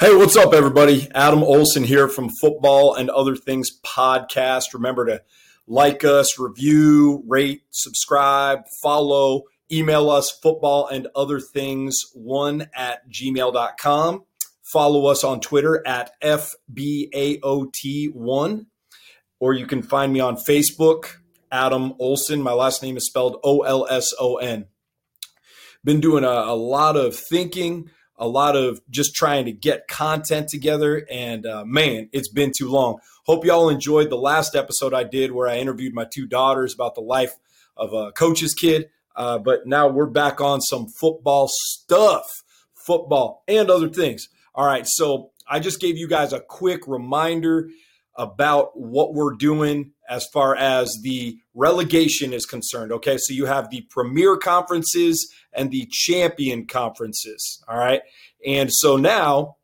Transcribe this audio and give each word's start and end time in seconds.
Hey, 0.00 0.16
what's 0.16 0.34
up, 0.34 0.54
everybody? 0.54 1.08
Adam 1.14 1.42
Olson 1.42 1.84
here 1.84 2.08
from 2.08 2.30
Football 2.40 2.94
and 2.94 3.10
Other 3.10 3.36
Things 3.36 3.68
podcast. 3.82 4.72
Remember 4.72 5.04
to 5.04 5.20
like 5.66 6.04
us, 6.04 6.38
review, 6.38 7.22
rate, 7.28 7.64
subscribe, 7.68 8.60
follow, 8.82 9.42
email 9.70 10.08
us 10.08 10.30
football 10.42 10.86
and 10.86 11.06
other 11.14 11.38
things 11.38 12.00
one 12.14 12.70
at 12.74 13.10
gmail.com. 13.10 14.24
Follow 14.62 15.04
us 15.04 15.22
on 15.22 15.38
Twitter 15.38 15.86
at 15.86 16.12
FBAOT1, 16.22 18.66
or 19.38 19.52
you 19.52 19.66
can 19.66 19.82
find 19.82 20.14
me 20.14 20.20
on 20.20 20.36
Facebook, 20.36 21.16
Adam 21.52 21.92
Olson. 21.98 22.40
My 22.40 22.54
last 22.54 22.82
name 22.82 22.96
is 22.96 23.04
spelled 23.04 23.36
O 23.44 23.64
L 23.64 23.86
S 23.90 24.14
O 24.18 24.36
N. 24.36 24.64
Been 25.84 26.00
doing 26.00 26.24
a, 26.24 26.26
a 26.26 26.56
lot 26.56 26.96
of 26.96 27.14
thinking 27.14 27.90
a 28.20 28.28
lot 28.28 28.54
of 28.54 28.82
just 28.90 29.14
trying 29.14 29.46
to 29.46 29.52
get 29.52 29.88
content 29.88 30.48
together. 30.48 31.06
And 31.10 31.46
uh, 31.46 31.64
man, 31.64 32.10
it's 32.12 32.28
been 32.28 32.52
too 32.56 32.68
long. 32.68 32.98
Hope 33.24 33.44
y'all 33.44 33.70
enjoyed 33.70 34.10
the 34.10 34.16
last 34.16 34.54
episode 34.54 34.92
I 34.92 35.04
did 35.04 35.32
where 35.32 35.48
I 35.48 35.56
interviewed 35.56 35.94
my 35.94 36.04
two 36.04 36.26
daughters 36.26 36.74
about 36.74 36.94
the 36.94 37.00
life 37.00 37.34
of 37.76 37.94
a 37.94 38.12
coach's 38.12 38.54
kid. 38.54 38.90
Uh, 39.16 39.38
but 39.38 39.66
now 39.66 39.88
we're 39.88 40.06
back 40.06 40.40
on 40.40 40.60
some 40.60 40.86
football 40.86 41.48
stuff, 41.48 42.24
football 42.74 43.42
and 43.48 43.70
other 43.70 43.88
things. 43.88 44.28
All 44.54 44.66
right. 44.66 44.86
So 44.86 45.30
I 45.48 45.58
just 45.58 45.80
gave 45.80 45.96
you 45.96 46.06
guys 46.06 46.32
a 46.32 46.40
quick 46.40 46.86
reminder 46.86 47.70
about 48.16 48.78
what 48.78 49.14
we're 49.14 49.34
doing 49.34 49.92
as 50.08 50.26
far 50.32 50.56
as 50.56 50.98
the 51.02 51.38
relegation 51.54 52.32
is 52.32 52.44
concerned. 52.44 52.92
Okay, 52.92 53.16
so 53.16 53.32
you 53.32 53.46
have 53.46 53.70
the 53.70 53.82
premier 53.90 54.36
conferences 54.36 55.32
and 55.52 55.70
the 55.70 55.86
champion 55.90 56.66
conferences. 56.66 57.62
All 57.68 57.78
right, 57.78 58.02
and 58.44 58.70
so 58.72 58.96
now 58.96 59.56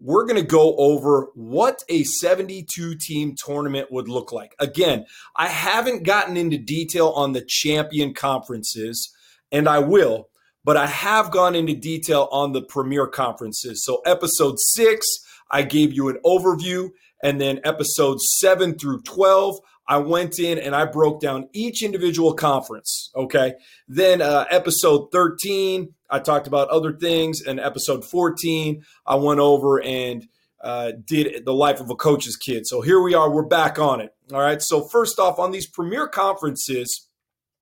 we're 0.00 0.26
going 0.26 0.40
to 0.40 0.46
go 0.46 0.76
over 0.76 1.28
what 1.34 1.82
a 1.88 2.04
72 2.04 2.96
team 2.96 3.34
tournament 3.36 3.90
would 3.90 4.08
look 4.08 4.32
like. 4.32 4.54
Again, 4.58 5.06
I 5.36 5.48
haven't 5.48 6.02
gotten 6.02 6.36
into 6.36 6.58
detail 6.58 7.08
on 7.10 7.32
the 7.32 7.44
champion 7.46 8.12
conferences, 8.12 9.10
and 9.50 9.68
I 9.68 9.78
will, 9.78 10.28
but 10.62 10.76
I 10.76 10.86
have 10.86 11.30
gone 11.30 11.54
into 11.54 11.74
detail 11.74 12.28
on 12.32 12.52
the 12.52 12.62
premier 12.62 13.06
conferences. 13.06 13.82
So, 13.84 14.02
episode 14.04 14.56
six, 14.58 15.06
I 15.50 15.62
gave 15.62 15.92
you 15.92 16.08
an 16.08 16.18
overview 16.24 16.90
and 17.24 17.40
then 17.40 17.58
episodes 17.64 18.36
seven 18.38 18.78
through 18.78 19.00
12, 19.02 19.58
I 19.88 19.96
went 19.96 20.38
in 20.38 20.58
and 20.58 20.76
I 20.76 20.84
broke 20.84 21.20
down 21.20 21.48
each 21.54 21.82
individual 21.82 22.34
conference. 22.34 23.10
Okay. 23.16 23.54
Then 23.88 24.20
uh, 24.20 24.44
episode 24.50 25.10
13, 25.10 25.94
I 26.10 26.18
talked 26.20 26.46
about 26.46 26.68
other 26.68 26.92
things. 26.92 27.40
And 27.40 27.58
episode 27.58 28.04
14, 28.04 28.84
I 29.06 29.14
went 29.14 29.40
over 29.40 29.82
and 29.82 30.28
uh, 30.62 30.92
did 31.06 31.46
the 31.46 31.54
life 31.54 31.80
of 31.80 31.88
a 31.88 31.96
coach's 31.96 32.36
kid. 32.36 32.66
So 32.66 32.82
here 32.82 33.00
we 33.00 33.14
are. 33.14 33.30
We're 33.30 33.42
back 33.42 33.78
on 33.78 34.02
it. 34.02 34.14
All 34.32 34.40
right. 34.40 34.60
So, 34.62 34.82
first 34.82 35.18
off, 35.18 35.38
on 35.38 35.50
these 35.50 35.66
premier 35.66 36.08
conferences, 36.08 37.08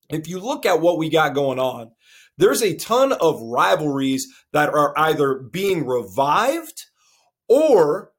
if 0.09 0.29
you 0.29 0.39
look 0.39 0.65
at 0.67 0.81
what 0.81 0.99
we 0.99 1.09
got 1.09 1.35
going 1.35 1.59
on, 1.59 1.91
there's 2.39 2.63
a 2.63 2.77
ton 2.77 3.13
of 3.13 3.43
rivalries 3.43 4.27
that 4.53 4.69
are 4.69 4.97
either 4.97 5.35
being 5.35 5.85
revived 5.85 6.85
or 7.49 8.12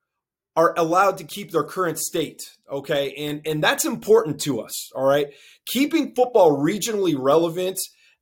are 0.56 0.74
allowed 0.78 1.18
to 1.18 1.24
keep 1.24 1.52
their 1.52 1.64
current 1.64 1.98
state. 1.98 2.42
Okay. 2.72 3.14
And, 3.18 3.42
and 3.46 3.64
that's 3.64 3.86
important 3.86 4.40
to 4.42 4.62
us. 4.62 4.92
All 4.94 5.06
right. 5.06 5.28
Keeping 5.66 6.14
football 6.16 6.58
regionally 6.58 7.16
relevant 7.18 7.80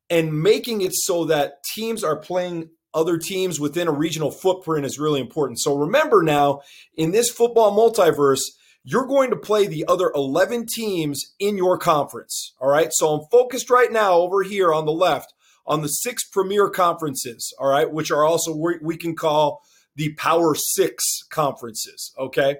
and 0.10 0.42
making 0.42 0.82
it 0.82 0.92
so 0.94 1.26
that 1.26 1.64
teams 1.76 2.04
are 2.04 2.18
playing 2.18 2.70
other 2.94 3.18
teams 3.18 3.60
within 3.60 3.88
a 3.88 3.92
regional 3.92 4.32
footprint 4.32 4.86
is 4.86 5.00
really 5.00 5.22
important. 5.22 5.60
So 5.60 5.78
remember 5.78 6.23
now, 6.23 6.62
in 6.96 7.12
this 7.12 7.30
football 7.30 7.76
multiverse, 7.76 8.42
you're 8.84 9.06
going 9.06 9.30
to 9.30 9.38
play 9.38 9.68
the 9.68 9.86
other 9.88 10.12
11 10.14 10.66
teams 10.73 11.22
in 11.40 11.56
your 11.56 11.78
conference. 11.78 12.54
All 12.60 12.70
right. 12.70 12.89
So 12.92 13.10
I'm 13.10 13.28
focused 13.32 13.70
right 13.70 13.92
now 13.92 14.14
over 14.14 14.44
here 14.44 14.73
on 14.73 14.86
the 14.86 14.92
left 14.92 15.34
on 15.67 15.82
the 15.82 15.88
six 15.88 16.28
premier 16.28 16.70
conferences. 16.70 17.54
All 17.60 17.70
right. 17.70 17.92
Which 17.92 18.11
are 18.11 18.26
also, 18.26 18.55
we 18.82 18.98
can 18.98 19.16
call 19.16 19.61
the 19.96 20.14
Power 20.14 20.56
Six 20.56 21.24
conferences. 21.30 22.14
Okay. 22.18 22.58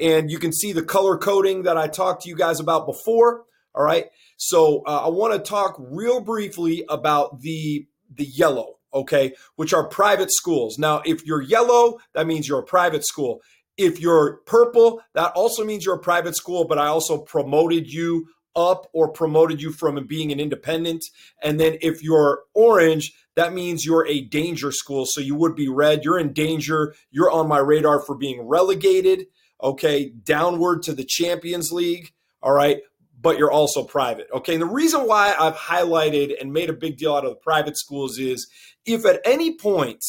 And 0.00 0.30
you 0.30 0.38
can 0.38 0.52
see 0.52 0.72
the 0.72 0.82
color 0.82 1.16
coding 1.16 1.62
that 1.62 1.76
I 1.76 1.86
talked 1.86 2.22
to 2.22 2.28
you 2.28 2.36
guys 2.36 2.60
about 2.60 2.86
before. 2.86 3.44
All 3.74 3.84
right. 3.84 4.06
So 4.36 4.82
uh, 4.86 5.06
I 5.06 5.08
want 5.08 5.32
to 5.32 5.38
talk 5.38 5.76
real 5.78 6.20
briefly 6.20 6.84
about 6.88 7.40
the 7.40 7.86
the 8.14 8.24
yellow, 8.24 8.78
okay, 8.92 9.32
which 9.56 9.72
are 9.72 9.88
private 9.88 10.30
schools. 10.32 10.78
Now, 10.78 11.02
if 11.04 11.24
you're 11.24 11.40
yellow, 11.40 11.98
that 12.14 12.26
means 12.26 12.46
you're 12.46 12.58
a 12.58 12.64
private 12.64 13.06
school. 13.06 13.40
If 13.78 14.00
you're 14.00 14.38
purple, 14.44 15.00
that 15.14 15.32
also 15.32 15.64
means 15.64 15.86
you're 15.86 15.94
a 15.94 16.00
private 16.00 16.36
school, 16.36 16.66
but 16.66 16.78
I 16.78 16.88
also 16.88 17.18
promoted 17.18 17.90
you 17.90 18.26
up 18.54 18.86
or 18.92 19.10
promoted 19.10 19.62
you 19.62 19.72
from 19.72 20.06
being 20.06 20.30
an 20.30 20.40
independent. 20.40 21.02
And 21.42 21.58
then 21.58 21.78
if 21.80 22.02
you're 22.02 22.42
orange, 22.54 23.12
that 23.34 23.52
means 23.52 23.84
you're 23.84 24.06
a 24.06 24.20
danger 24.20 24.72
school. 24.72 25.06
So 25.06 25.20
you 25.20 25.34
would 25.34 25.54
be 25.54 25.68
red. 25.68 26.04
You're 26.04 26.18
in 26.18 26.32
danger. 26.32 26.94
You're 27.10 27.30
on 27.30 27.48
my 27.48 27.58
radar 27.58 28.00
for 28.00 28.16
being 28.16 28.42
relegated, 28.42 29.26
okay, 29.62 30.10
downward 30.10 30.82
to 30.84 30.92
the 30.92 31.04
Champions 31.04 31.72
League. 31.72 32.12
All 32.42 32.52
right. 32.52 32.80
But 33.20 33.38
you're 33.38 33.52
also 33.52 33.84
private. 33.84 34.26
Okay. 34.34 34.54
And 34.54 34.62
the 34.62 34.66
reason 34.66 35.06
why 35.06 35.34
I've 35.38 35.54
highlighted 35.54 36.40
and 36.40 36.52
made 36.52 36.70
a 36.70 36.74
big 36.74 36.98
deal 36.98 37.14
out 37.14 37.24
of 37.24 37.30
the 37.30 37.36
private 37.36 37.78
schools 37.78 38.18
is 38.18 38.48
if 38.84 39.06
at 39.06 39.20
any 39.24 39.56
point 39.56 40.02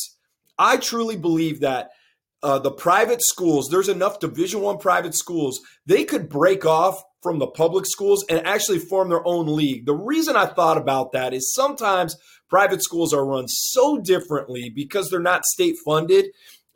I 0.58 0.78
truly 0.78 1.16
believe 1.16 1.60
that 1.60 1.92
uh, 2.42 2.60
the 2.60 2.72
private 2.72 3.22
schools, 3.22 3.70
there's 3.70 3.88
enough 3.88 4.20
Division 4.20 4.62
One 4.62 4.78
private 4.78 5.16
schools, 5.16 5.62
they 5.86 6.04
could 6.04 6.28
break 6.28 6.66
off 6.66 7.02
from 7.22 7.40
the 7.40 7.48
public 7.48 7.86
schools 7.86 8.26
and 8.30 8.46
actually 8.46 8.80
form 8.80 9.10
their 9.10 9.26
own 9.26 9.56
league. 9.56 9.86
The 9.86 9.96
reason 9.96 10.36
I 10.36 10.46
thought 10.46 10.78
about 10.78 11.14
that 11.14 11.34
is 11.34 11.54
sometimes 11.54 12.18
private 12.54 12.84
schools 12.84 13.16
are 13.16 13.26
run 13.26 13.48
so 13.48 13.98
differently 13.98 14.70
because 14.70 15.10
they're 15.10 15.20
not 15.20 15.44
state 15.44 15.76
funded 15.84 16.28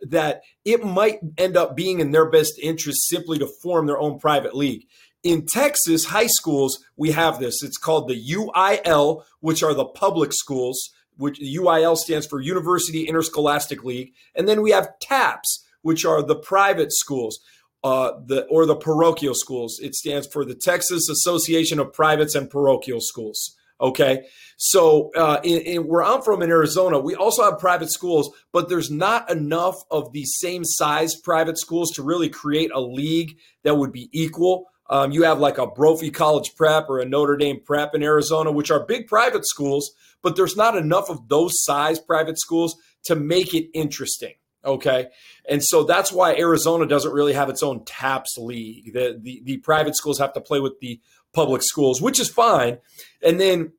that 0.01 0.41
it 0.65 0.83
might 0.83 1.19
end 1.37 1.55
up 1.55 1.75
being 1.75 1.99
in 1.99 2.09
their 2.09 2.27
best 2.27 2.57
interest 2.57 3.07
simply 3.07 3.37
to 3.37 3.45
form 3.61 3.85
their 3.85 3.99
own 3.99 4.17
private 4.17 4.55
league. 4.55 4.87
In 5.21 5.45
Texas 5.45 6.05
high 6.05 6.25
schools, 6.25 6.83
we 6.95 7.11
have 7.11 7.39
this. 7.39 7.61
It's 7.61 7.77
called 7.77 8.09
the 8.09 8.19
UIL, 8.19 9.23
which 9.39 9.61
are 9.61 9.75
the 9.75 9.85
public 9.85 10.33
schools, 10.33 10.89
which 11.15 11.39
UIL 11.39 11.95
stands 11.95 12.25
for 12.25 12.41
University 12.41 13.03
Interscholastic 13.03 13.83
League. 13.83 14.13
And 14.33 14.49
then 14.49 14.63
we 14.63 14.71
have 14.71 14.97
TAPPS, 14.99 15.63
which 15.83 16.05
are 16.05 16.23
the 16.23 16.37
private 16.39 16.91
schools 16.91 17.39
uh, 17.83 18.13
the 18.25 18.45
or 18.47 18.65
the 18.65 18.75
parochial 18.75 19.35
schools. 19.35 19.77
It 19.79 19.93
stands 19.93 20.25
for 20.25 20.43
the 20.43 20.55
Texas 20.55 21.07
Association 21.07 21.77
of 21.79 21.93
Privates 21.93 22.33
and 22.33 22.49
Parochial 22.49 22.99
Schools. 22.99 23.55
Okay, 23.79 24.25
so 24.57 25.11
uh, 25.15 25.39
in, 25.43 25.61
in, 25.61 25.87
where 25.87 26.03
I'm 26.03 26.23
from 26.23 26.41
in 26.41 26.49
Arizona, 26.49 26.97
we 26.97 27.13
also 27.13 27.43
have 27.43 27.59
private 27.59 27.91
schools, 27.91 28.33
but 28.51 28.69
there's 28.69 28.89
not 28.89 29.29
enough 29.29 29.75
of 29.91 30.11
the 30.13 30.23
same 30.25 30.63
size 30.65 31.15
private 31.15 31.59
schools 31.59 31.91
to 31.91 32.01
really 32.01 32.29
create 32.29 32.71
a 32.73 32.81
league 32.81 33.37
that 33.63 33.75
would 33.77 33.91
be 33.91 34.09
equal. 34.11 34.65
Um, 34.89 35.11
you 35.11 35.23
have 35.23 35.39
like 35.39 35.59
a 35.59 35.67
Brophy 35.67 36.09
College 36.09 36.55
Prep 36.55 36.89
or 36.89 36.99
a 36.99 37.05
Notre 37.05 37.37
Dame 37.37 37.59
Prep 37.63 37.93
in 37.93 38.01
Arizona, 38.01 38.51
which 38.51 38.71
are 38.71 38.85
big 38.85 39.07
private 39.07 39.45
schools, 39.45 39.91
but 40.23 40.35
there's 40.35 40.57
not 40.57 40.75
enough 40.75 41.09
of 41.09 41.27
those 41.27 41.51
size 41.63 41.99
private 41.99 42.39
schools 42.39 42.75
to 43.03 43.15
make 43.15 43.53
it 43.53 43.69
interesting. 43.73 44.33
Okay. 44.65 45.07
And 45.47 45.63
so 45.63 45.83
that's 45.83 46.11
why 46.11 46.35
Arizona 46.35 46.85
doesn't 46.85 47.13
really 47.13 47.33
have 47.33 47.49
its 47.49 47.63
own 47.63 47.85
TAPPS 47.85 48.37
league. 48.37 48.93
The, 48.93 49.17
the, 49.21 49.41
the 49.45 49.57
private 49.57 49.95
schools 49.95 50.19
have 50.19 50.33
to 50.33 50.41
play 50.41 50.59
with 50.59 50.79
the 50.81 50.99
public 51.37 51.61
schools, 51.61 52.01
which 52.01 52.19
is 52.19 52.27
fine. 52.27 52.79
And 53.21 53.39
then 53.39 53.71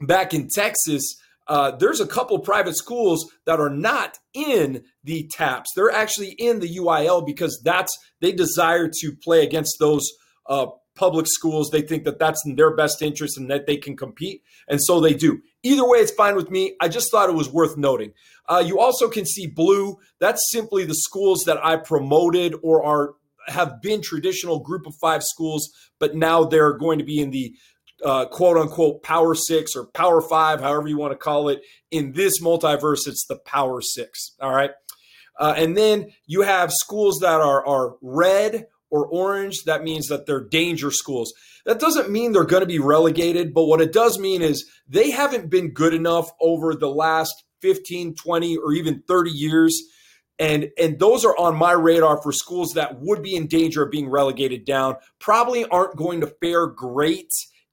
back 0.00 0.32
in 0.32 0.48
Texas, 0.48 1.16
uh, 1.46 1.72
there's 1.72 2.00
a 2.00 2.06
couple 2.06 2.38
private 2.38 2.78
schools 2.78 3.30
that 3.44 3.60
are 3.60 3.68
not 3.68 4.16
in 4.32 4.82
the 5.04 5.30
TAPPS. 5.36 5.68
They're 5.76 5.90
actually 5.90 6.30
in 6.38 6.60
the 6.60 6.76
UIL 6.78 7.26
because 7.26 7.60
that's 7.62 7.92
they 8.22 8.32
desire 8.32 8.88
to 8.88 9.12
play 9.22 9.42
against 9.42 9.76
those 9.78 10.10
uh, 10.48 10.68
public 10.94 11.26
schools. 11.26 11.68
They 11.68 11.82
think 11.82 12.04
that 12.04 12.18
that's 12.18 12.42
in 12.46 12.56
their 12.56 12.74
best 12.74 13.02
interest 13.02 13.36
and 13.36 13.50
that 13.50 13.66
they 13.66 13.76
can 13.76 13.98
compete, 13.98 14.42
and 14.66 14.80
so 14.82 14.98
they 14.98 15.12
do. 15.12 15.42
Either 15.62 15.86
way, 15.86 15.98
it's 15.98 16.12
fine 16.12 16.36
with 16.36 16.50
me. 16.50 16.74
I 16.80 16.88
just 16.88 17.10
thought 17.10 17.28
it 17.28 17.36
was 17.36 17.52
worth 17.52 17.76
noting. 17.76 18.14
Uh, 18.48 18.62
you 18.66 18.80
also 18.80 19.10
can 19.10 19.26
see 19.26 19.46
blue. 19.46 19.98
That's 20.20 20.40
simply 20.50 20.86
the 20.86 20.94
schools 20.94 21.44
that 21.44 21.62
I 21.62 21.76
promoted 21.76 22.54
or 22.62 22.82
are 22.82 23.14
have 23.46 23.80
been 23.80 24.02
traditional 24.02 24.60
group 24.60 24.86
of 24.86 24.94
five 25.00 25.22
schools, 25.22 25.70
but 25.98 26.14
now 26.14 26.44
they're 26.44 26.76
going 26.76 26.98
to 26.98 27.04
be 27.04 27.20
in 27.20 27.30
the 27.30 27.54
uh, 28.04 28.26
quote 28.26 28.56
unquote 28.56 29.02
power 29.02 29.34
six 29.34 29.74
or 29.74 29.86
power 29.86 30.20
five, 30.20 30.60
however 30.60 30.88
you 30.88 30.98
want 30.98 31.12
to 31.12 31.18
call 31.18 31.48
it. 31.48 31.62
In 31.90 32.12
this 32.12 32.40
multiverse, 32.40 33.06
it's 33.06 33.26
the 33.26 33.36
power 33.36 33.80
six. 33.80 34.34
All 34.40 34.54
right. 34.54 34.70
Uh, 35.38 35.54
and 35.56 35.76
then 35.76 36.12
you 36.26 36.42
have 36.42 36.72
schools 36.72 37.18
that 37.20 37.40
are, 37.40 37.66
are 37.66 37.96
red 38.00 38.66
or 38.90 39.06
orange. 39.06 39.64
That 39.64 39.82
means 39.82 40.06
that 40.06 40.26
they're 40.26 40.44
danger 40.44 40.90
schools. 40.90 41.32
That 41.64 41.80
doesn't 41.80 42.10
mean 42.10 42.32
they're 42.32 42.44
going 42.44 42.62
to 42.62 42.66
be 42.66 42.78
relegated, 42.78 43.54
but 43.54 43.64
what 43.64 43.80
it 43.80 43.92
does 43.92 44.18
mean 44.18 44.42
is 44.42 44.70
they 44.86 45.10
haven't 45.10 45.50
been 45.50 45.72
good 45.72 45.94
enough 45.94 46.30
over 46.40 46.74
the 46.74 46.90
last 46.90 47.44
15, 47.62 48.14
20, 48.14 48.56
or 48.58 48.72
even 48.72 49.02
30 49.08 49.30
years 49.30 49.82
And, 50.38 50.70
and 50.78 50.98
those 50.98 51.24
are 51.24 51.36
on 51.36 51.56
my 51.56 51.72
radar 51.72 52.20
for 52.20 52.32
schools 52.32 52.72
that 52.72 53.00
would 53.00 53.22
be 53.22 53.36
in 53.36 53.46
danger 53.46 53.84
of 53.84 53.90
being 53.90 54.08
relegated 54.08 54.64
down. 54.64 54.96
Probably 55.20 55.64
aren't 55.66 55.96
going 55.96 56.20
to 56.22 56.34
fare 56.40 56.66
great 56.66 57.32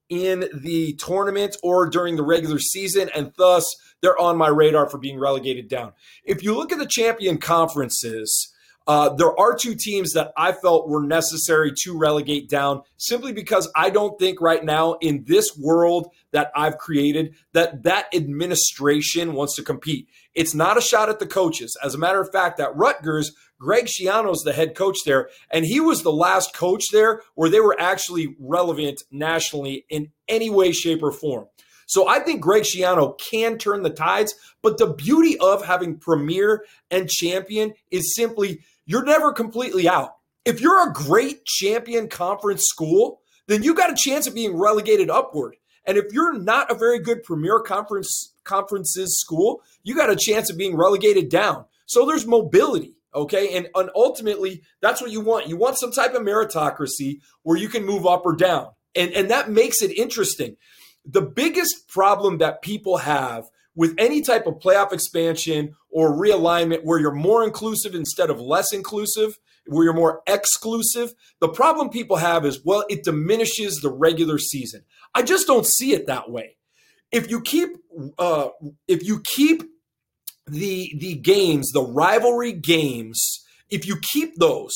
in 0.10 0.50
the 0.54 0.94
tournament 0.96 1.56
or 1.64 1.90
during 1.90 2.18
the 2.18 2.24
regular 2.24 2.60
season, 2.60 3.10
and 3.16 3.32
thus 3.38 3.66
they're 4.02 4.20
on 4.20 4.38
my 4.38 4.50
radar 4.50 4.90
for 4.90 4.98
being 4.98 5.18
relegated 5.18 5.70
down. 5.70 5.94
If 6.26 6.44
you 6.44 6.54
look 6.54 6.72
at 6.72 6.80
the 6.80 6.86
champion 6.86 7.38
conferences, 7.38 8.51
uh, 8.92 9.08
there 9.14 9.40
are 9.40 9.56
two 9.56 9.74
teams 9.74 10.12
that 10.12 10.34
I 10.36 10.52
felt 10.52 10.90
were 10.90 11.02
necessary 11.02 11.72
to 11.84 11.98
relegate 11.98 12.50
down 12.50 12.82
simply 12.98 13.32
because 13.32 13.72
I 13.74 13.90
don't 13.90 14.20
think 14.20 14.42
right 14.42 14.62
now 14.62 14.98
in 15.00 15.24
this 15.26 15.58
world 15.58 16.12
that 16.32 16.52
I've 16.58 16.78
created 16.78 17.36
that 17.54 17.84
that 17.84 18.14
administration 18.14 19.32
wants 19.32 19.56
to 19.56 19.64
compete. 19.64 20.10
It's 20.36 20.54
not 20.54 20.78
a 20.78 20.82
shot 20.82 21.08
at 21.08 21.20
the 21.20 21.26
coaches. 21.26 21.78
As 21.82 21.96
a 21.96 21.98
matter 21.98 22.20
of 22.20 22.34
fact, 22.34 22.60
at 22.60 22.76
Rutgers, 22.76 23.32
Greg 23.58 23.86
Schiano's 23.86 24.44
the 24.44 24.52
head 24.52 24.76
coach 24.76 24.98
there, 25.06 25.30
and 25.50 25.64
he 25.64 25.80
was 25.80 26.04
the 26.04 26.12
last 26.12 26.54
coach 26.54 26.84
there 26.92 27.22
where 27.36 27.50
they 27.50 27.62
were 27.62 27.80
actually 27.80 28.36
relevant 28.42 29.04
nationally 29.10 29.86
in 29.90 30.12
any 30.28 30.50
way, 30.50 30.74
shape, 30.74 31.02
or 31.02 31.14
form. 31.14 31.48
So 31.92 32.08
I 32.08 32.20
think 32.20 32.40
Greg 32.40 32.64
Schiano 32.64 33.20
can 33.20 33.58
turn 33.58 33.84
the 33.84 33.90
tides, 33.90 34.34
but 34.62 34.78
the 34.78 34.94
beauty 34.94 35.38
of 35.40 35.66
having 35.66 35.98
premier 35.98 36.64
and 36.90 37.10
champion 37.10 37.74
is 37.90 38.16
simply 38.16 38.62
you're 38.86 39.04
never 39.04 39.32
completely 39.32 39.88
out. 39.88 40.16
If 40.46 40.60
you're 40.60 40.90
a 40.90 40.94
great 40.94 41.46
champion 41.46 42.08
conference 42.08 42.64
school, 42.66 43.22
then 43.48 43.64
you 43.64 43.76
got 43.76 43.92
a 43.92 43.98
chance 43.98 44.28
of 44.28 44.34
being 44.34 44.58
relegated 44.58 45.10
upward. 45.10 45.56
And 45.86 45.98
if 45.98 46.06
you're 46.12 46.38
not 46.38 46.72
a 46.72 46.76
very 46.76 47.00
good 47.00 47.24
premier 47.24 47.60
conference 47.60 48.34
conferences 48.44 49.20
school, 49.20 49.62
you 49.84 49.96
got 49.96 50.10
a 50.10 50.16
chance 50.16 50.50
of 50.50 50.58
being 50.58 50.76
relegated 50.76 51.30
down. 51.30 51.66
So 51.86 52.06
there's 52.06 52.26
mobility. 52.26 52.96
Okay. 53.14 53.58
And, 53.58 53.68
and 53.76 53.90
ultimately, 53.96 54.62
that's 54.82 55.02
what 55.02 55.12
you 55.12 55.22
want. 55.22 55.48
You 55.48 55.58
want 55.58 55.78
some 55.78 55.92
type 55.92 56.14
of 56.14 56.22
meritocracy 56.22 57.20
where 57.44 57.58
you 57.58 57.68
can 57.68 57.86
move 57.86 58.06
up 58.06 58.26
or 58.26 58.36
down. 58.36 58.70
And, 58.96 59.12
and 59.12 59.30
that 59.32 59.50
makes 59.50 59.82
it 59.82 59.92
interesting. 59.92 60.56
The 61.06 61.22
biggest 61.22 61.88
problem 61.88 62.38
that 62.38 62.62
people 62.62 62.98
have 62.98 63.50
with 63.76 63.96
any 63.98 64.22
type 64.22 64.48
of 64.48 64.56
playoff 64.56 64.92
expansion 64.92 65.76
or 65.90 66.12
realignment 66.12 66.84
where 66.84 67.00
you're 67.00 67.14
more 67.14 67.44
inclusive 67.44 67.96
instead 67.96 68.30
of 68.30 68.40
less 68.40 68.74
inclusive, 68.74 69.40
where 69.66 69.86
you're 69.86 69.94
more 69.94 70.22
exclusive, 70.28 71.14
the 71.40 71.48
problem 71.48 71.90
people 71.90 72.18
have 72.18 72.46
is, 72.46 72.64
well, 72.66 72.84
it 72.90 73.04
diminishes 73.04 73.76
the 73.76 73.92
regular 73.92 74.38
season. 74.38 74.84
I 75.14 75.22
just 75.22 75.48
don't 75.48 75.66
see 75.66 75.94
it 75.94 76.08
that 76.08 76.30
way. 76.30 76.58
If 77.12 77.30
you 77.30 77.42
keep, 77.42 77.70
uh, 78.18 78.50
if 78.88 79.04
you 79.04 79.22
keep 79.36 79.64
the 80.48 80.92
the 80.98 81.16
games, 81.16 81.72
the 81.72 81.84
rivalry 81.84 82.54
games, 82.54 83.44
if 83.70 83.86
you 83.86 84.00
keep 84.14 84.36
those 84.38 84.74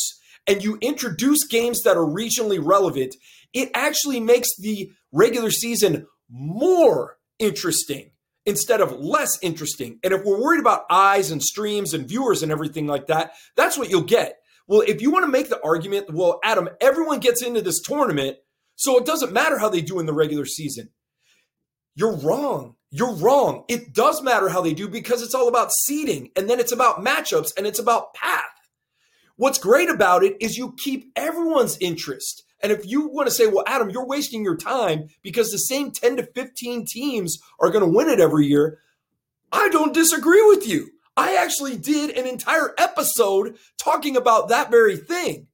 and 0.48 0.64
you 0.64 0.78
introduce 0.82 1.46
games 1.48 1.82
that 1.84 1.98
are 1.98 2.06
regionally 2.06 2.60
relevant, 2.64 3.16
it 3.54 3.70
actually 3.74 4.20
makes 4.20 4.50
the 4.58 4.92
regular 5.12 5.50
season 5.50 6.08
more 6.30 7.18
interesting 7.40 8.12
instead 8.46 8.82
of 8.82 9.00
less 9.00 9.40
interesting. 9.42 10.00
And 10.04 10.14
if 10.14 10.24
we're 10.24 10.42
worried 10.42 10.60
about 10.60 10.86
eyes 10.90 11.32
and 11.32 11.42
streams 11.42 11.94
and 11.94 12.08
viewers 12.08 12.44
and 12.44 12.52
everything 12.52 12.88
like 12.88 13.08
that, 13.08 13.34
that's 13.56 13.78
what 13.78 13.90
you'll 13.90 14.04
get. 14.04 14.38
Well, 14.68 14.82
if 14.82 15.02
you 15.02 15.12
want 15.12 15.26
to 15.26 15.32
make 15.32 15.50
the 15.50 15.62
argument, 15.64 16.14
well, 16.14 16.40
Adam, 16.44 16.70
everyone 16.82 17.20
gets 17.20 17.44
into 17.44 17.62
this 17.62 17.82
tournament, 17.82 18.38
so 18.76 18.98
it 18.98 19.06
doesn't 19.06 19.32
matter 19.34 19.60
how 19.60 19.70
they 19.70 19.82
do 19.82 20.00
in 20.00 20.06
the 20.06 20.14
regular 20.14 20.46
season. 20.46 20.90
You're 21.96 22.16
wrong. 22.18 22.76
You're 22.92 23.14
wrong. 23.14 23.64
It 23.68 23.94
does 23.94 24.22
matter 24.22 24.50
how 24.50 24.62
they 24.62 24.74
do 24.74 24.88
because 24.88 25.22
it's 25.22 25.36
all 25.36 25.48
about 25.48 25.72
seeding 25.72 26.32
and 26.36 26.50
then 26.50 26.60
it's 26.60 26.72
about 26.72 27.04
matchups 27.04 27.52
and 27.58 27.68
it's 27.68 27.80
about 27.80 28.14
path. 28.14 28.44
What's 29.38 29.60
great 29.60 29.90
about 29.90 30.24
it 30.24 30.38
is 30.40 30.58
you 30.58 30.76
keep 30.78 31.12
everyone's 31.16 31.78
interest. 31.82 32.44
And 32.64 32.72
if 32.72 32.86
you 32.86 33.08
want 33.10 33.28
to 33.28 33.34
say, 33.34 33.48
well, 33.48 33.66
Adam, 33.68 33.90
you're 33.90 34.08
wasting 34.08 34.44
your 34.44 34.56
time 34.56 35.10
because 35.22 35.52
the 35.52 35.58
same 35.58 35.92
10 35.92 36.18
to 36.18 36.24
15 36.24 36.86
teams 36.86 37.38
are 37.60 37.70
going 37.70 37.84
to 37.84 37.98
win 37.98 38.10
it 38.10 38.20
every 38.20 38.48
year, 38.48 38.80
I 39.52 39.70
don't 39.70 39.94
disagree 39.94 40.42
with 40.48 40.68
you. 40.68 40.90
I 41.18 41.36
actually 41.36 41.78
did 41.78 42.12
an 42.12 42.26
entire 42.28 42.74
episode 42.78 43.58
talking 43.78 44.18
about 44.18 44.50
that 44.50 44.72
very 44.72 44.98
thing. 44.98 45.48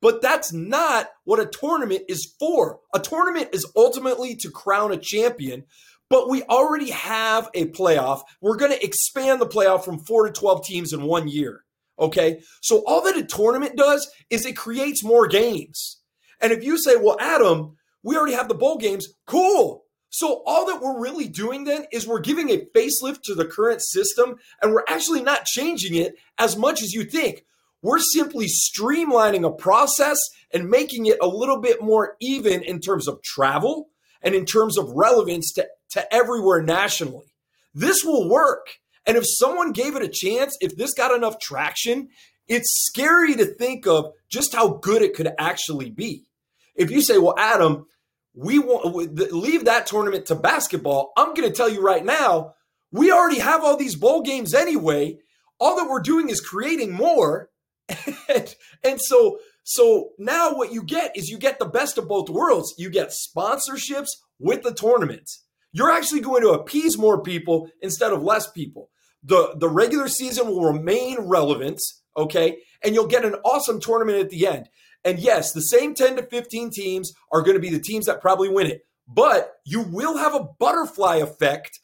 But 0.00 0.22
that's 0.22 0.52
not 0.52 1.08
what 1.24 1.40
a 1.40 1.46
tournament 1.46 2.02
is 2.08 2.34
for. 2.38 2.80
A 2.94 3.00
tournament 3.00 3.48
is 3.52 3.66
ultimately 3.74 4.36
to 4.36 4.50
crown 4.50 4.92
a 4.92 4.98
champion, 4.98 5.64
but 6.08 6.28
we 6.28 6.42
already 6.44 6.90
have 6.90 7.50
a 7.54 7.66
playoff. 7.66 8.22
We're 8.40 8.56
going 8.56 8.72
to 8.72 8.84
expand 8.84 9.40
the 9.40 9.46
playoff 9.46 9.84
from 9.84 9.98
four 9.98 10.26
to 10.26 10.32
12 10.32 10.64
teams 10.64 10.92
in 10.92 11.02
one 11.02 11.28
year. 11.28 11.64
Okay. 11.98 12.40
So 12.60 12.82
all 12.86 13.02
that 13.02 13.16
a 13.16 13.24
tournament 13.24 13.76
does 13.76 14.08
is 14.30 14.44
it 14.44 14.56
creates 14.56 15.02
more 15.02 15.26
games. 15.26 16.00
And 16.40 16.52
if 16.52 16.62
you 16.62 16.78
say, 16.78 16.96
well, 16.96 17.16
Adam, 17.20 17.76
we 18.02 18.16
already 18.16 18.34
have 18.34 18.48
the 18.48 18.54
bowl 18.54 18.76
games, 18.76 19.08
cool. 19.26 19.84
So 20.10 20.42
all 20.46 20.66
that 20.66 20.80
we're 20.80 21.00
really 21.00 21.28
doing 21.28 21.64
then 21.64 21.86
is 21.92 22.06
we're 22.06 22.20
giving 22.20 22.50
a 22.50 22.66
facelift 22.74 23.22
to 23.24 23.34
the 23.34 23.46
current 23.46 23.82
system 23.82 24.36
and 24.62 24.72
we're 24.72 24.84
actually 24.88 25.22
not 25.22 25.44
changing 25.44 25.94
it 25.94 26.14
as 26.38 26.56
much 26.56 26.82
as 26.82 26.92
you 26.92 27.04
think. 27.04 27.44
We're 27.82 27.98
simply 27.98 28.46
streamlining 28.46 29.46
a 29.46 29.52
process 29.52 30.18
and 30.52 30.68
making 30.68 31.06
it 31.06 31.18
a 31.20 31.26
little 31.26 31.60
bit 31.60 31.82
more 31.82 32.16
even 32.20 32.62
in 32.62 32.80
terms 32.80 33.08
of 33.08 33.22
travel 33.22 33.88
and 34.22 34.34
in 34.34 34.44
terms 34.44 34.78
of 34.78 34.90
relevance 34.90 35.52
to, 35.54 35.68
to 35.90 36.14
everywhere 36.14 36.62
nationally. 36.62 37.34
This 37.74 38.02
will 38.02 38.28
work. 38.28 38.66
And 39.06 39.16
if 39.16 39.24
someone 39.26 39.72
gave 39.72 39.96
it 39.96 40.02
a 40.02 40.08
chance, 40.08 40.56
if 40.60 40.76
this 40.76 40.94
got 40.94 41.14
enough 41.14 41.38
traction, 41.38 42.08
it's 42.48 42.86
scary 42.86 43.34
to 43.36 43.46
think 43.46 43.86
of 43.86 44.12
just 44.28 44.54
how 44.54 44.68
good 44.68 45.02
it 45.02 45.14
could 45.14 45.32
actually 45.38 45.90
be. 45.90 46.26
If 46.74 46.90
you 46.90 47.00
say, 47.00 47.18
well, 47.18 47.34
Adam, 47.38 47.86
we 48.34 48.58
want 48.58 48.94
leave 49.32 49.64
that 49.64 49.86
tournament 49.86 50.26
to 50.26 50.34
basketball, 50.34 51.12
I'm 51.16 51.34
going 51.34 51.48
to 51.48 51.56
tell 51.56 51.68
you 51.68 51.82
right 51.82 52.04
now, 52.04 52.54
we 52.92 53.10
already 53.10 53.40
have 53.40 53.64
all 53.64 53.76
these 53.76 53.96
bowl 53.96 54.22
games 54.22 54.54
anyway. 54.54 55.18
All 55.58 55.76
that 55.76 55.88
we're 55.88 56.00
doing 56.00 56.28
is 56.28 56.40
creating 56.40 56.92
more. 56.92 57.50
and, 58.28 58.54
and 58.84 59.00
so 59.00 59.38
so 59.68 60.10
now 60.16 60.54
what 60.54 60.72
you 60.72 60.84
get 60.84 61.16
is 61.16 61.28
you 61.28 61.38
get 61.38 61.58
the 61.58 61.66
best 61.66 61.98
of 61.98 62.06
both 62.06 62.28
worlds. 62.28 62.72
You 62.78 62.88
get 62.88 63.10
sponsorships 63.10 64.06
with 64.38 64.62
the 64.62 64.72
tournament. 64.72 65.28
You're 65.72 65.90
actually 65.90 66.20
going 66.20 66.42
to 66.42 66.50
appease 66.50 66.96
more 66.96 67.20
people 67.20 67.68
instead 67.82 68.12
of 68.12 68.22
less 68.22 68.48
people. 68.48 68.90
The 69.22 69.54
the 69.56 69.68
regular 69.68 70.08
season 70.08 70.48
will 70.48 70.64
remain 70.64 71.18
relevant, 71.20 71.80
okay? 72.16 72.58
And 72.84 72.94
you'll 72.94 73.06
get 73.06 73.24
an 73.24 73.34
awesome 73.44 73.80
tournament 73.80 74.18
at 74.18 74.30
the 74.30 74.46
end. 74.46 74.68
And 75.04 75.18
yes, 75.18 75.52
the 75.52 75.60
same 75.60 75.94
10 75.94 76.16
to 76.16 76.22
15 76.22 76.70
teams 76.70 77.12
are 77.32 77.42
going 77.42 77.54
to 77.54 77.60
be 77.60 77.70
the 77.70 77.80
teams 77.80 78.06
that 78.06 78.20
probably 78.20 78.48
win 78.48 78.66
it. 78.66 78.86
But 79.06 79.52
you 79.64 79.82
will 79.82 80.16
have 80.16 80.34
a 80.34 80.48
butterfly 80.58 81.16
effect 81.16 81.78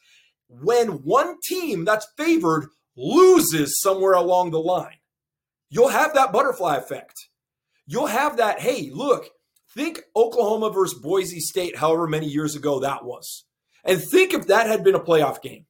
when 0.49 1.03
one 1.03 1.37
team 1.47 1.85
that's 1.85 2.07
favored 2.17 2.67
loses 2.97 3.79
somewhere 3.79 4.13
along 4.13 4.51
the 4.51 4.59
line. 4.59 4.97
You'll 5.69 5.87
have 5.89 6.13
that 6.13 6.31
butterfly 6.31 6.75
effect. 6.75 7.29
You'll 7.87 8.07
have 8.07 8.37
that, 8.37 8.59
hey, 8.59 8.91
look, 8.93 9.29
think 9.73 10.01
Oklahoma 10.15 10.69
versus 10.69 10.99
Boise 10.99 11.39
State, 11.39 11.77
however 11.77 12.07
many 12.07 12.27
years 12.27 12.55
ago 12.55 12.79
that 12.81 13.03
was. 13.05 13.45
And 13.83 14.01
think 14.01 14.33
if 14.33 14.47
that 14.47 14.67
had 14.67 14.83
been 14.83 14.95
a 14.95 14.99
playoff 14.99 15.41
game 15.41 15.65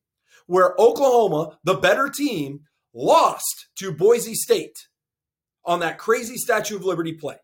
where 0.53 0.75
Oklahoma, 0.77 1.57
the 1.63 1.73
better 1.73 2.09
team, 2.09 2.59
lost 2.93 3.69
to 3.75 3.91
Boise 3.91 4.35
State 4.35 4.87
on 5.65 5.79
that 5.79 5.97
crazy 5.97 6.37
Statue 6.37 6.75
of 6.75 6.85
Liberty 6.85 7.13
play. 7.13 7.37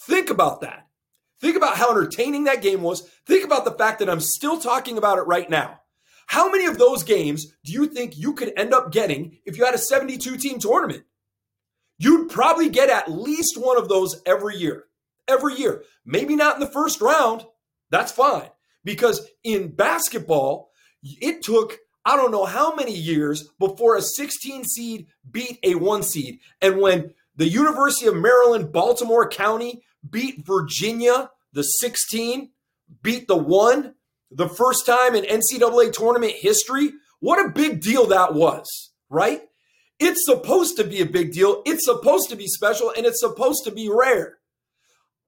Think 0.00 0.28
about 0.28 0.60
that. 0.62 0.88
Think 1.40 1.56
about 1.56 1.76
how 1.76 1.92
entertaining 1.92 2.42
that 2.44 2.62
game 2.62 2.82
was. 2.82 3.08
Think 3.28 3.44
about 3.44 3.64
the 3.64 3.70
fact 3.70 4.00
that 4.00 4.10
I'm 4.10 4.18
still 4.18 4.58
talking 4.58 4.98
about 4.98 5.18
it 5.18 5.28
right 5.28 5.48
now. 5.48 5.82
How 6.26 6.50
many 6.50 6.66
of 6.66 6.78
those 6.78 7.04
games 7.04 7.46
do 7.64 7.72
you 7.72 7.86
think 7.86 8.18
you 8.18 8.32
could 8.32 8.52
end 8.56 8.74
up 8.74 8.90
getting 8.90 9.38
if 9.44 9.56
you 9.56 9.64
had 9.64 9.76
a 9.76 9.78
72 9.78 10.36
team 10.36 10.58
tournament? 10.58 11.04
You'd 11.96 12.28
probably 12.28 12.70
get 12.70 12.90
at 12.90 13.08
least 13.08 13.56
one 13.56 13.78
of 13.78 13.88
those 13.88 14.20
every 14.26 14.56
year. 14.56 14.86
Every 15.28 15.54
year. 15.54 15.84
Maybe 16.04 16.34
not 16.34 16.54
in 16.54 16.60
the 16.60 16.66
first 16.66 17.00
round. 17.00 17.46
That's 17.90 18.10
fine. 18.10 18.50
Because 18.82 19.28
in 19.44 19.76
basketball, 19.76 20.70
it 21.04 21.44
took 21.44 21.78
I 22.06 22.14
don't 22.14 22.30
know 22.30 22.44
how 22.44 22.72
many 22.72 22.94
years 22.94 23.48
before 23.58 23.96
a 23.96 24.00
16 24.00 24.64
seed 24.64 25.08
beat 25.28 25.58
a 25.64 25.74
one 25.74 26.04
seed. 26.04 26.38
And 26.62 26.80
when 26.80 27.12
the 27.34 27.48
University 27.48 28.06
of 28.06 28.14
Maryland, 28.14 28.70
Baltimore 28.70 29.28
County 29.28 29.82
beat 30.08 30.46
Virginia, 30.46 31.30
the 31.52 31.64
16, 31.64 32.50
beat 33.02 33.26
the 33.26 33.36
one, 33.36 33.94
the 34.30 34.48
first 34.48 34.86
time 34.86 35.16
in 35.16 35.24
NCAA 35.24 35.92
tournament 35.92 36.34
history, 36.34 36.92
what 37.18 37.44
a 37.44 37.50
big 37.50 37.80
deal 37.80 38.06
that 38.06 38.34
was, 38.34 38.92
right? 39.10 39.42
It's 39.98 40.24
supposed 40.26 40.76
to 40.76 40.84
be 40.84 41.00
a 41.00 41.06
big 41.06 41.32
deal. 41.32 41.62
It's 41.66 41.86
supposed 41.86 42.28
to 42.28 42.36
be 42.36 42.46
special 42.46 42.92
and 42.96 43.04
it's 43.04 43.20
supposed 43.20 43.64
to 43.64 43.72
be 43.72 43.90
rare. 43.92 44.38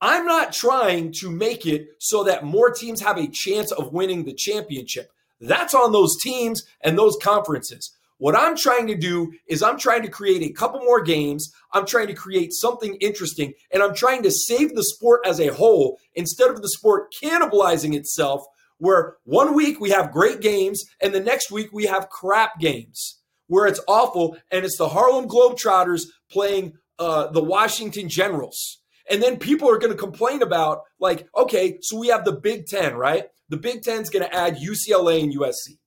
I'm 0.00 0.26
not 0.26 0.52
trying 0.52 1.12
to 1.18 1.28
make 1.28 1.66
it 1.66 1.88
so 1.98 2.22
that 2.22 2.44
more 2.44 2.70
teams 2.70 3.00
have 3.00 3.18
a 3.18 3.26
chance 3.26 3.72
of 3.72 3.92
winning 3.92 4.22
the 4.22 4.34
championship. 4.34 5.10
That's 5.40 5.74
on 5.74 5.92
those 5.92 6.16
teams 6.22 6.62
and 6.80 6.98
those 6.98 7.16
conferences. 7.22 7.92
What 8.18 8.36
I'm 8.36 8.56
trying 8.56 8.88
to 8.88 8.96
do 8.96 9.32
is 9.46 9.62
I'm 9.62 9.78
trying 9.78 10.02
to 10.02 10.08
create 10.08 10.42
a 10.42 10.52
couple 10.52 10.80
more 10.80 11.00
games. 11.00 11.52
I'm 11.72 11.86
trying 11.86 12.08
to 12.08 12.14
create 12.14 12.52
something 12.52 12.96
interesting 12.96 13.52
and 13.70 13.82
I'm 13.82 13.94
trying 13.94 14.24
to 14.24 14.30
save 14.30 14.74
the 14.74 14.82
sport 14.82 15.20
as 15.24 15.40
a 15.40 15.54
whole 15.54 15.98
instead 16.14 16.50
of 16.50 16.60
the 16.60 16.68
sport 16.68 17.14
cannibalizing 17.22 17.94
itself 17.94 18.42
where 18.78 19.16
one 19.24 19.54
week 19.54 19.80
we 19.80 19.90
have 19.90 20.12
great 20.12 20.40
games 20.40 20.84
and 21.00 21.14
the 21.14 21.20
next 21.20 21.50
week 21.50 21.68
we 21.72 21.84
have 21.84 22.08
crap 22.08 22.58
games 22.58 23.20
where 23.46 23.66
it's 23.66 23.80
awful 23.88 24.36
and 24.50 24.64
it's 24.64 24.78
the 24.78 24.88
Harlem 24.88 25.28
Globetrotters 25.28 26.06
playing 26.30 26.74
uh, 26.98 27.28
the 27.28 27.42
Washington 27.42 28.08
Generals. 28.08 28.78
And 29.10 29.22
then 29.22 29.38
people 29.38 29.70
are 29.70 29.78
going 29.78 29.92
to 29.92 29.98
complain 29.98 30.42
about, 30.42 30.82
like, 31.00 31.26
okay, 31.34 31.78
so 31.80 31.98
we 31.98 32.08
have 32.08 32.24
the 32.24 32.32
Big 32.32 32.66
Ten, 32.66 32.94
right? 32.94 33.24
The 33.48 33.56
Big 33.56 33.82
Ten's 33.82 34.10
going 34.10 34.24
to 34.24 34.34
add 34.34 34.58
UCLA 34.58 35.22
and 35.22 35.34
USC, 35.34 35.78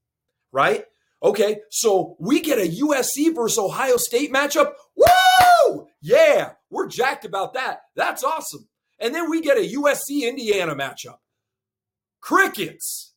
right? 0.52 0.86
Okay, 1.24 1.60
so 1.70 2.16
we 2.20 2.42
get 2.42 2.58
a 2.58 2.70
USC 2.84 3.36
versus 3.36 3.60
Ohio 3.60 3.98
State 3.98 4.34
matchup. 4.34 4.72
Woo! 4.96 5.88
Yeah, 6.02 6.54
we're 6.72 6.88
jacked 6.88 7.26
about 7.26 7.54
that. 7.54 7.82
That's 7.96 8.24
awesome. 8.24 8.68
And 9.00 9.14
then 9.14 9.30
we 9.30 9.42
get 9.42 9.58
a 9.58 9.76
USC 9.76 10.28
Indiana 10.28 10.76
matchup. 10.76 11.18
Crickets. 12.22 13.14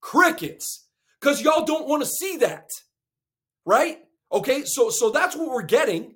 Crickets. 0.00 0.86
Because 1.20 1.42
y'all 1.42 1.64
don't 1.64 1.88
want 1.88 2.02
to 2.02 2.08
see 2.08 2.36
that. 2.38 2.68
Right? 3.64 3.98
Okay, 4.32 4.64
so 4.64 4.90
so 4.90 5.10
that's 5.10 5.36
what 5.36 5.50
we're 5.50 5.62
getting. 5.62 6.14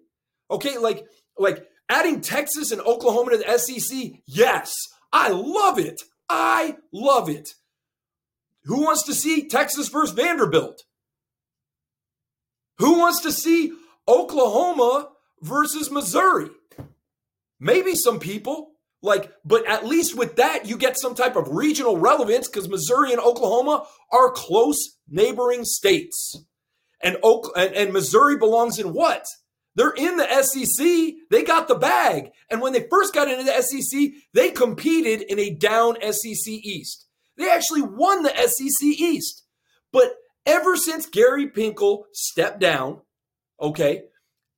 Okay, 0.51 0.79
like 0.79 1.05
like 1.39 1.67
adding 1.89 2.21
Texas 2.21 2.73
and 2.73 2.81
Oklahoma 2.81 3.33
to 3.33 3.39
the 3.39 3.59
SEC. 3.59 4.21
Yes, 4.27 4.73
I 5.13 5.29
love 5.31 5.79
it. 5.79 6.03
I 6.29 6.77
love 6.93 7.29
it. 7.29 7.55
Who 8.65 8.83
wants 8.83 9.05
to 9.05 9.15
see 9.15 9.49
Texas 9.49 9.89
versus 9.89 10.15
Vanderbilt? 10.15 10.83
Who 12.79 12.99
wants 12.99 13.23
to 13.23 13.33
see 13.33 13.73
Oklahoma 14.09 15.11
versus 15.41 15.91
Missouri? 15.91 16.51
Maybe 17.61 17.95
some 17.95 18.19
people. 18.19 18.73
Like, 19.03 19.31
but 19.45 19.69
at 19.69 19.87
least 19.87 20.17
with 20.17 20.37
that, 20.37 20.67
you 20.67 20.77
get 20.77 20.99
some 20.99 21.15
type 21.15 21.37
of 21.37 21.49
regional 21.51 21.97
relevance 21.97 22.49
because 22.49 22.69
Missouri 22.69 23.13
and 23.13 23.21
Oklahoma 23.21 23.87
are 24.11 24.33
close 24.33 24.97
neighboring 25.09 25.65
states. 25.65 26.37
And, 27.03 27.17
Oak, 27.23 27.53
and, 27.57 27.73
and 27.75 27.93
Missouri 27.93 28.37
belongs 28.37 28.79
in 28.79 28.93
what? 28.93 29.27
They're 29.77 29.91
in 29.91 30.17
the 30.17 30.43
SEC. 30.43 31.15
They 31.31 31.45
got 31.45 31.69
the 31.69 31.75
bag. 31.75 32.31
And 32.51 32.61
when 32.61 32.73
they 32.73 32.87
first 32.91 33.15
got 33.15 33.29
into 33.29 33.45
the 33.45 33.63
SEC, 33.63 34.11
they 34.33 34.51
competed 34.51 35.23
in 35.23 35.39
a 35.39 35.55
down 35.55 35.97
SEC 36.01 36.49
East. 36.49 37.07
They 37.37 37.51
actually 37.51 37.83
won 37.83 38.23
the 38.23 38.35
SEC 38.35 38.89
East. 38.89 39.45
But 39.93 40.15
ever 40.47 40.77
since 40.77 41.07
Gary 41.07 41.51
Pinkel 41.51 42.05
stepped 42.13 42.59
down, 42.59 43.03
okay, 43.61 44.05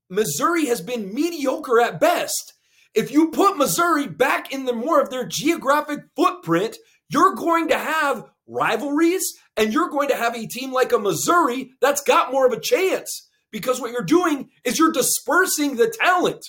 Missouri 0.09 0.67
has 0.67 0.81
been 0.81 1.13
mediocre 1.13 1.81
at 1.81 2.01
best. 2.01 2.55
If 2.95 3.11
you 3.11 3.31
put 3.31 3.57
Missouri 3.57 4.07
back 4.07 4.53
in 4.53 4.65
the 4.65 4.73
more 4.73 5.01
of 5.01 5.11
their 5.11 5.27
geographic 5.27 6.01
footprint, 6.17 6.77
you're 7.11 7.35
going 7.35 7.69
to 7.69 7.79
have 7.79 8.25
rivalries 8.47 9.35
and 9.57 9.73
you're 9.73 9.91
going 9.91 10.09
to 10.09 10.17
have 10.17 10.37
a 10.37 10.47
team 10.47 10.73
like 10.73 10.93
a 10.93 10.99
Missouri 10.99 11.73
that's 11.81 12.03
got 12.03 12.33
more 12.33 12.47
of 12.47 12.53
a 12.53 12.61
chance 12.61 13.28
because 13.51 13.81
what 13.81 13.93
you're 13.93 14.03
doing 14.03 14.51
is 14.65 14.79
you're 14.79 14.93
dispersing 14.93 15.77
the 15.77 15.89
talent. 15.89 16.45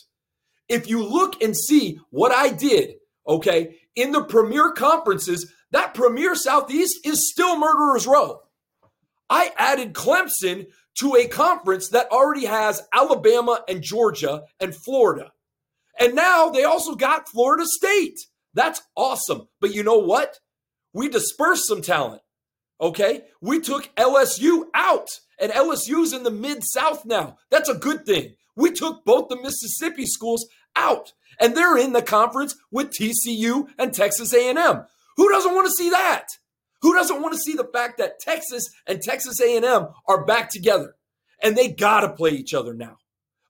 If 0.68 0.88
you 0.88 1.03
look 1.03 1.41
and 1.41 1.56
see 1.56 2.00
what 2.10 2.32
I 2.32 2.50
did, 2.50 2.96
okay, 3.27 3.77
in 3.96 4.12
the 4.12 4.24
premier 4.24 4.72
conferences, 4.72 5.51
that 5.72 5.94
premier 5.94 6.36
Southeast 6.36 7.06
is 7.06 7.29
still 7.32 7.58
Murderer's 7.58 8.08
Row. 8.08 8.41
I 9.29 9.51
added 9.58 9.94
Clemson 9.94 10.68
to 11.00 11.15
a 11.15 11.27
conference 11.27 11.89
that 11.89 12.12
already 12.12 12.46
has 12.46 12.82
Alabama 12.94 13.63
and 13.68 13.82
Georgia 13.82 14.44
and 14.60 14.75
Florida. 14.75 15.32
And 16.00 16.15
now 16.15 16.50
they 16.50 16.63
also 16.63 16.96
got 16.96 17.29
Florida 17.29 17.65
State. 17.65 18.20
That's 18.53 18.82
awesome. 18.96 19.48
But 19.62 19.74
you 19.74 19.84
know 19.84 20.00
what? 20.00 20.39
We 20.94 21.10
dispersed 21.10 21.68
some 21.68 21.82
talent. 21.82 22.22
Okay? 22.82 23.24
We 23.42 23.60
took 23.60 23.94
LSU 23.96 24.66
out, 24.74 25.08
and 25.40 25.52
LSU's 25.52 26.14
in 26.14 26.24
the 26.24 26.32
mid 26.32 26.64
South 26.64 27.06
now. 27.06 27.38
That's 27.50 27.70
a 27.70 27.76
good 27.76 28.06
thing. 28.06 28.36
We 28.56 28.72
took 28.72 29.06
both 29.06 29.30
the 29.30 29.42
Mississippi 29.42 30.06
schools 30.06 30.48
out, 30.76 31.14
and 31.40 31.56
they're 31.56 31.78
in 31.78 31.94
the 31.94 32.02
conference 32.02 32.56
with 32.72 32.92
TCU 32.92 33.68
and 33.78 33.94
Texas 33.94 34.34
A&M. 34.34 34.86
Who 35.18 35.30
doesn't 35.30 35.54
want 35.54 35.68
to 35.68 35.74
see 35.74 35.90
that? 35.90 36.28
Who 36.82 36.94
doesn't 36.94 37.22
want 37.22 37.34
to 37.34 37.40
see 37.40 37.56
the 37.56 37.70
fact 37.74 37.98
that 37.98 38.20
Texas 38.20 38.70
and 38.88 39.02
Texas 39.02 39.40
A&M 39.42 39.88
are 40.08 40.26
back 40.26 40.50
together? 40.50 40.96
And 41.42 41.56
they 41.56 41.70
got 41.70 42.02
to 42.02 42.14
play 42.14 42.32
each 42.32 42.54
other 42.54 42.74
now 42.74 42.98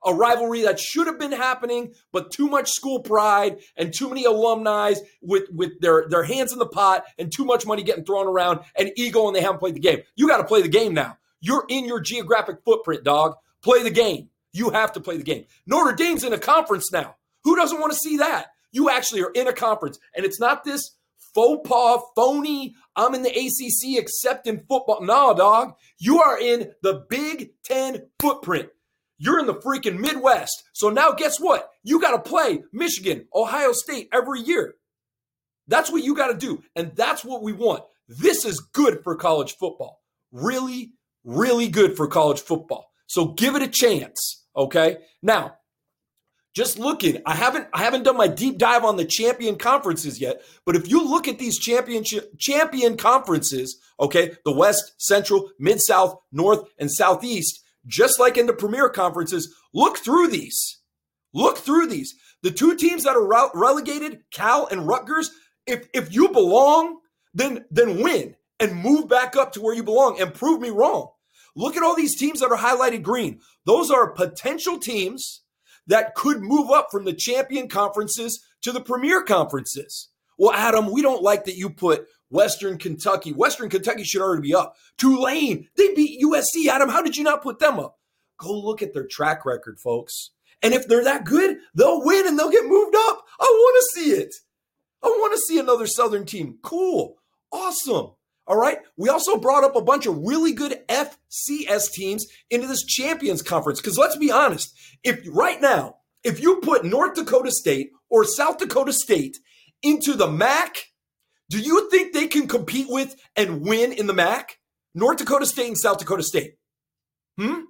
a 0.06 0.14
rivalry 0.14 0.62
that 0.64 0.80
should 0.80 1.08
have 1.08 1.20
been 1.20 1.32
happening, 1.32 1.94
but 2.12 2.32
too 2.32 2.48
much 2.48 2.70
school 2.70 3.02
pride 3.02 3.60
and 3.76 3.94
too 3.94 4.10
many 4.10 4.26
alumni 4.26 4.94
with, 5.22 5.44
with 5.52 5.80
their, 5.82 6.08
their 6.10 6.24
hands 6.24 6.54
in 6.54 6.60
the 6.60 6.66
pot 6.66 7.04
and 7.18 7.32
too 7.32 7.46
much 7.46 7.66
money 7.66 7.84
getting 7.84 8.06
thrown 8.06 8.28
around 8.28 8.62
and 8.78 8.92
ego 8.96 9.28
and 9.28 9.36
they 9.36 9.42
haven't 9.42 9.60
played 9.60 9.76
the 9.76 9.80
game. 9.80 10.02
You 10.16 10.28
got 10.28 10.38
to 10.38 10.46
play 10.46 10.62
the 10.62 10.70
game 10.70 10.94
now. 10.94 11.18
You're 11.42 11.66
in 11.70 11.86
your 11.86 12.00
geographic 12.00 12.58
footprint, 12.66 13.04
dog. 13.04 13.36
Play 13.62 13.84
the 13.84 13.92
game. 13.92 14.30
You 14.52 14.72
have 14.72 14.94
to 14.94 15.00
play 15.00 15.18
the 15.18 15.24
game. 15.24 15.46
Notre 15.68 15.96
Dame's 15.96 16.24
in 16.24 16.34
a 16.34 16.40
conference 16.40 16.92
now. 16.92 17.16
Who 17.44 17.56
doesn't 17.56 17.80
want 17.80 17.94
to 17.94 18.00
see 18.00 18.18
that? 18.18 18.48
You 18.72 18.90
actually 18.90 19.24
are 19.24 19.32
in 19.32 19.48
a 19.48 19.54
conference, 19.54 20.00
and 20.16 20.26
it's 20.26 20.40
not 20.40 20.64
this 20.64 20.96
faux 21.34 21.68
pas, 21.68 22.02
phony, 22.16 22.76
I'm 22.96 23.16
in 23.16 23.22
the 23.22 23.30
ACC 23.30 23.98
except 23.98 24.48
in 24.48 24.60
football. 24.60 25.00
No, 25.02 25.34
dog. 25.34 25.74
You 25.98 26.22
are 26.22 26.40
in 26.40 26.72
the 26.82 27.06
Big 27.10 27.52
Ten 27.64 28.08
footprint. 28.20 28.70
You're 29.20 29.40
in 29.40 29.46
the 29.46 29.54
freaking 29.54 30.00
Midwest. 30.00 30.64
So 30.74 30.90
now 30.90 31.12
guess 31.12 31.40
what? 31.40 31.70
You 31.84 32.02
got 32.02 32.12
to 32.12 32.30
play 32.30 32.64
Michigan, 32.74 33.28
Ohio 33.36 33.74
State 33.74 34.10
every 34.12 34.42
year. 34.42 34.76
That's 35.68 35.92
what 35.92 36.04
you 36.04 36.16
got 36.16 36.30
to 36.30 36.38
do. 36.38 36.64
And 36.76 36.96
that's 36.96 37.24
what 37.24 37.44
we 37.44 37.54
want. 37.54 37.84
This 38.08 38.44
is 38.46 38.60
good 38.60 39.04
for 39.04 39.16
college 39.16 39.56
football. 39.58 40.02
Really, 40.32 40.94
really 41.24 41.68
good 41.68 41.96
for 41.96 42.08
college 42.08 42.40
football. 42.40 42.92
So 43.06 43.28
give 43.34 43.56
it 43.56 43.62
a 43.62 43.68
chance. 43.68 44.46
Okay. 44.56 44.98
Now, 45.22 45.58
just 46.56 46.80
looking, 46.80 47.22
I 47.26 47.36
haven't 47.36 47.68
I 47.74 47.84
haven't 47.84 48.04
done 48.04 48.18
my 48.18 48.28
deep 48.28 48.58
dive 48.58 48.84
on 48.84 48.98
the 48.98 49.06
champion 49.06 49.58
conferences 49.58 50.20
yet, 50.20 50.42
but 50.66 50.76
if 50.76 50.90
you 50.90 51.08
look 51.08 51.28
at 51.28 51.38
these 51.38 51.60
championship 51.60 52.38
champion 52.40 52.98
conferences, 52.98 53.80
okay, 54.00 54.36
the 54.46 54.52
West, 54.52 54.94
Central, 54.98 55.52
Mid 55.60 55.80
South, 55.80 56.18
North, 56.32 56.68
and 56.80 56.92
Southeast, 56.92 57.64
just 57.88 58.20
like 58.20 58.38
in 58.38 58.46
the 58.46 58.54
premier 58.54 58.90
conferences, 58.90 59.54
look 59.74 59.98
through 59.98 60.28
these. 60.28 60.80
Look 61.34 61.58
through 61.58 61.88
these. 61.88 62.16
The 62.42 62.52
two 62.52 62.76
teams 62.76 63.04
that 63.04 63.16
are 63.16 63.52
relegated, 63.54 64.24
Cal 64.32 64.68
and 64.68 64.88
Rutgers, 64.88 65.32
if 65.66 65.88
if 65.94 66.14
you 66.14 66.30
belong, 66.30 67.00
then 67.34 67.66
then 67.70 68.02
win 68.02 68.36
and 68.60 68.76
move 68.76 69.08
back 69.08 69.36
up 69.36 69.54
to 69.54 69.62
where 69.62 69.76
you 69.76 69.84
belong 69.84 70.20
and 70.20 70.34
prove 70.34 70.62
me 70.62 70.70
wrong. 70.70 71.10
Look 71.56 71.76
at 71.76 71.84
all 71.84 71.96
these 71.96 72.18
teams 72.18 72.40
that 72.40 72.52
are 72.52 72.58
highlighted 72.58 73.04
green. 73.04 73.40
Those 73.66 73.92
are 73.92 74.12
potential 74.12 74.80
teams 74.80 75.42
that 75.88 76.16
could 76.16 76.42
move 76.42 76.70
up 76.70 76.88
from 76.92 77.06
the 77.06 77.14
champion 77.14 77.68
conferences 77.68 78.44
to 78.62 78.72
the 78.72 78.82
premier 78.82 79.24
conferences. 79.24 80.10
Well, 80.38 80.54
Adam, 80.54 80.92
we 80.92 81.02
don't 81.02 81.24
like 81.24 81.46
that 81.46 81.58
you 81.58 81.70
put 81.70 82.06
Western 82.30 82.78
Kentucky. 82.78 83.34
Western 83.34 83.70
Kentucky 83.70 84.04
should 84.04 84.22
already 84.22 84.42
be 84.42 84.56
up. 84.56 84.76
Tulane, 84.98 85.68
they 85.76 85.94
beat 85.94 86.22
USC. 86.24 86.68
Adam, 86.68 86.90
how 86.90 87.02
did 87.02 87.18
you 87.18 87.24
not 87.24 87.44
put 87.44 87.60
them 87.60 87.80
up? 87.80 87.98
Go 88.38 88.58
look 88.58 88.82
at 88.82 88.94
their 88.94 89.08
track 89.08 89.46
record, 89.46 89.80
folks. 89.80 90.32
And 90.62 90.74
if 90.74 90.88
they're 90.88 91.04
that 91.04 91.26
good, 91.26 91.58
they'll 91.74 92.04
win 92.04 92.28
and 92.28 92.38
they'll 92.38 92.52
get 92.52 92.66
moved 92.66 92.96
up. 92.96 93.26
I 93.40 93.46
want 93.46 93.76
to 93.76 94.02
see 94.02 94.12
it. 94.12 94.36
I 95.02 95.08
want 95.08 95.34
to 95.34 95.42
see 95.48 95.60
another 95.60 95.88
Southern 95.88 96.26
team. 96.26 96.58
Cool. 96.62 97.18
Awesome. 97.52 98.12
All 98.46 98.58
right. 98.58 98.80
We 98.98 99.10
also 99.10 99.38
brought 99.38 99.64
up 99.64 99.76
a 99.76 99.82
bunch 99.82 100.06
of 100.06 100.18
really 100.18 100.52
good 100.54 100.82
FCS 100.88 101.92
teams 101.92 102.26
into 102.50 102.68
this 102.68 102.84
Champions 102.84 103.42
Conference. 103.42 103.80
Because 103.80 103.98
let's 103.98 104.18
be 104.18 104.32
honest, 104.32 104.78
if 105.04 105.20
right 105.32 105.62
now, 105.62 105.98
if 106.24 106.42
you 106.42 106.58
put 106.58 106.84
North 106.84 107.16
Dakota 107.16 107.52
State 107.52 107.92
or 108.10 108.26
South 108.26 108.58
Dakota 108.58 108.92
State 108.92 109.38
into 109.82 110.14
the 110.14 110.28
MAC, 110.28 110.88
do 111.50 111.60
you 111.60 111.90
think 111.90 112.14
they 112.14 112.28
can 112.28 112.48
compete 112.48 112.88
with 112.90 113.16
and 113.36 113.62
win 113.62 113.92
in 113.92 114.08
the 114.08 114.14
MAC? 114.14 114.58
North 114.94 115.18
Dakota 115.18 115.46
State 115.46 115.68
and 115.68 115.78
South 115.78 115.98
Dakota 115.98 116.24
State. 116.24 116.56
Hmm? 117.38 117.62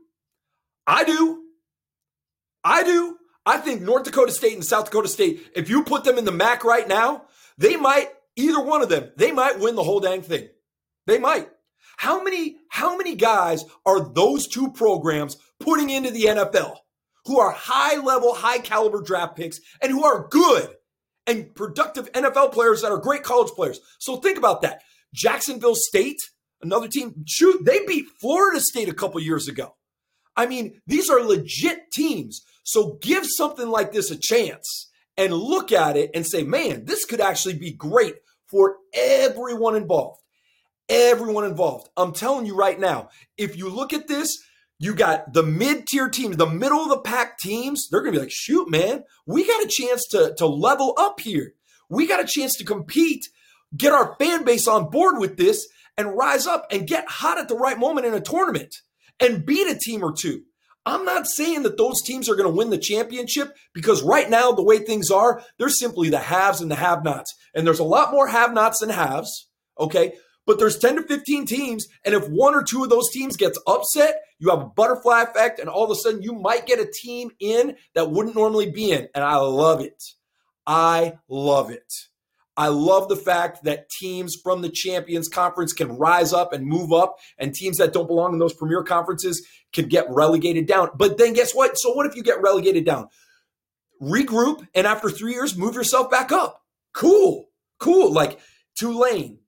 I 0.86 1.04
do. 1.04 1.44
I 2.64 2.84
do. 2.84 3.18
I 3.46 3.58
think 3.58 3.82
North 3.82 4.04
Dakota 4.04 4.32
State 4.32 4.54
and 4.54 4.66
South 4.66 4.86
Dakota 4.86 5.08
State, 5.08 5.52
if 5.56 5.70
you 5.70 5.84
put 5.84 6.04
them 6.04 6.18
in 6.18 6.26
the 6.26 6.32
MAC 6.32 6.64
right 6.64 6.88
now, 6.88 7.26
they 7.58 7.78
might, 7.78 8.10
either 8.36 8.62
one 8.62 8.82
of 8.82 8.90
them, 8.90 9.12
they 9.16 9.32
might 9.32 9.60
win 9.60 9.76
the 9.76 9.84
whole 9.84 10.00
dang 10.00 10.22
thing. 10.22 10.50
They 11.08 11.18
might. 11.18 11.50
How 11.98 12.24
many, 12.24 12.58
how 12.70 12.98
many 12.98 13.16
guys 13.16 13.66
are 13.86 14.00
those 14.00 14.48
two 14.48 14.72
programs 14.72 15.38
putting 15.60 15.90
into 15.90 16.12
the 16.12 16.26
NFL 16.26 16.78
who 17.26 17.40
are 17.40 17.52
high 17.52 17.98
level, 17.98 18.34
high 18.34 18.60
caliber 18.60 19.02
draft 19.02 19.36
picks 19.36 19.60
and 19.82 19.92
who 19.92 20.04
are 20.04 20.28
good? 20.30 20.70
And 21.30 21.54
productive 21.56 22.12
NFL 22.14 22.52
players 22.52 22.82
that 22.82 22.92
are 22.92 22.98
great 22.98 23.24
college 23.24 23.52
players. 23.52 23.80
So 24.00 24.18
think 24.18 24.38
about 24.38 24.64
that. 24.64 24.82
Jacksonville 25.14 25.76
State, 25.76 26.18
another 26.62 26.88
team, 26.88 27.24
shoot, 27.28 27.64
they 27.64 27.86
beat 27.86 28.08
Florida 28.20 28.60
State 28.60 28.90
a 28.90 28.94
couple 28.94 29.22
years 29.22 29.48
ago. 29.48 29.76
I 30.36 30.48
mean, 30.48 30.82
these 30.88 31.10
are 31.10 31.22
legit 31.22 31.92
teams. 31.92 32.42
So 32.64 32.98
give 33.02 33.26
something 33.26 33.70
like 33.70 33.92
this 33.92 34.12
a 34.12 34.18
chance 34.18 34.90
and 35.18 35.34
look 35.34 35.72
at 35.72 35.98
it 35.98 36.12
and 36.14 36.26
say, 36.26 36.44
man, 36.44 36.86
this 36.86 37.06
could 37.06 37.22
actually 37.22 37.58
be 37.58 37.72
great 37.72 38.16
for 38.48 38.78
everyone 38.94 39.76
involved. 39.76 40.22
Everyone 40.88 41.46
involved. 41.46 41.90
I'm 41.96 42.14
telling 42.14 42.48
you 42.48 42.56
right 42.56 42.80
now, 42.80 43.10
if 43.38 43.56
you 43.56 43.70
look 43.70 43.94
at 43.94 44.08
this, 44.08 44.44
you 44.80 44.96
got 44.96 45.34
the 45.34 45.44
mid-tier 45.44 46.10
teams, 46.10 46.38
the 46.38 46.50
middle 46.50 46.80
of 46.80 46.90
the 46.90 47.00
pack 47.00 47.38
teams, 47.38 47.88
they're 47.90 48.02
gonna 48.02 48.14
be 48.14 48.20
like, 48.20 48.32
shoot, 48.32 48.70
man, 48.70 49.04
we 49.26 49.46
got 49.46 49.64
a 49.64 49.68
chance 49.68 50.08
to, 50.08 50.34
to 50.38 50.48
level 50.48 50.94
up 50.98 51.20
here. 51.20 51.54
We 51.90 52.08
got 52.08 52.24
a 52.24 52.28
chance 52.28 52.56
to 52.58 52.64
compete, 52.64 53.26
get 53.76 53.92
our 53.92 54.16
fan 54.20 54.46
base 54.46 54.68
on 54.68 54.90
board 54.90 55.20
with 55.20 55.38
this, 55.38 55.68
and 55.98 56.16
rise 56.16 56.48
up 56.48 56.66
and 56.72 56.88
get 56.88 57.10
hot 57.10 57.38
at 57.38 57.50
the 57.50 57.58
right 57.58 57.78
moment 57.78 58.08
in 58.08 58.14
a 58.14 58.22
tournament 58.22 58.74
and 59.20 59.46
beat 59.46 59.68
a 59.68 59.78
team 59.78 60.02
or 60.02 60.14
two. 60.14 60.44
I'm 60.86 61.04
not 61.04 61.28
saying 61.28 61.64
that 61.64 61.78
those 61.78 62.02
teams 62.02 62.30
are 62.30 62.36
going 62.36 62.50
to 62.50 62.56
win 62.56 62.70
the 62.70 62.78
championship 62.78 63.54
because 63.74 64.02
right 64.02 64.30
now, 64.30 64.52
the 64.52 64.64
way 64.64 64.80
things 64.80 65.12
are, 65.12 65.44
they're 65.58 65.70
simply 65.70 66.10
the 66.10 66.20
haves 66.20 66.62
and 66.62 66.72
the 66.72 66.76
have 66.76 67.04
nots. 67.04 67.36
And 67.54 67.68
there's 67.68 67.80
a 67.80 67.84
lot 67.84 68.12
more 68.12 68.28
have 68.28 68.54
nots 68.54 68.80
than 68.80 68.90
haves. 68.90 69.50
Okay. 69.78 70.14
But 70.46 70.58
there's 70.58 70.80
10 70.80 70.96
to 70.96 71.04
15 71.04 71.46
teams. 71.46 71.88
And 72.06 72.16
if 72.16 72.28
one 72.28 72.56
or 72.56 72.64
two 72.64 72.84
of 72.84 72.90
those 72.90 73.12
teams 73.12 73.38
gets 73.38 73.60
upset, 73.68 74.22
you 74.40 74.50
have 74.50 74.62
a 74.62 74.66
butterfly 74.66 75.24
effect. 75.24 75.60
And 75.60 75.70
all 75.70 75.84
of 75.84 75.92
a 75.92 75.96
sudden, 75.96 76.24
you 76.24 76.34
might 76.34 76.66
get 76.66 76.80
a 76.80 76.92
team 76.92 77.30
in 77.40 77.76
that 77.94 78.10
wouldn't 78.10 78.36
normally 78.36 78.72
be 78.72 78.92
in. 78.92 79.08
And 79.14 79.24
I 79.24 79.36
love 79.38 79.82
it. 79.82 80.02
I 80.66 81.20
love 81.28 81.70
it. 81.70 81.94
I 82.60 82.68
love 82.68 83.08
the 83.08 83.16
fact 83.16 83.64
that 83.64 83.90
teams 83.90 84.36
from 84.36 84.62
the 84.62 84.70
Champions 84.70 85.30
Conference 85.30 85.72
can 85.72 85.98
rise 85.98 86.34
up 86.34 86.52
and 86.52 86.66
move 86.66 86.92
up, 86.92 87.16
and 87.38 87.56
teams 87.56 87.78
that 87.78 87.94
don't 87.94 88.06
belong 88.06 88.34
in 88.34 88.40
those 88.40 88.54
premier 88.54 88.84
conferences 88.84 89.48
can 89.72 89.88
get 89.88 90.10
relegated 90.10 90.68
down. 90.68 90.90
But 90.98 91.18
then 91.18 91.32
guess 91.32 91.56
what? 91.56 91.78
So, 91.78 91.94
what 91.94 92.06
if 92.06 92.18
you 92.18 92.22
get 92.22 92.42
relegated 92.42 92.84
down? 92.84 93.08
Regroup, 94.02 94.68
and 94.76 94.86
after 94.86 95.10
three 95.10 95.32
years, 95.32 95.58
move 95.58 95.74
yourself 95.74 96.12
back 96.12 96.34
up. 96.34 96.62
Cool, 96.94 97.48
cool. 97.80 98.12
Like 98.12 98.42
Tulane, 98.78 99.39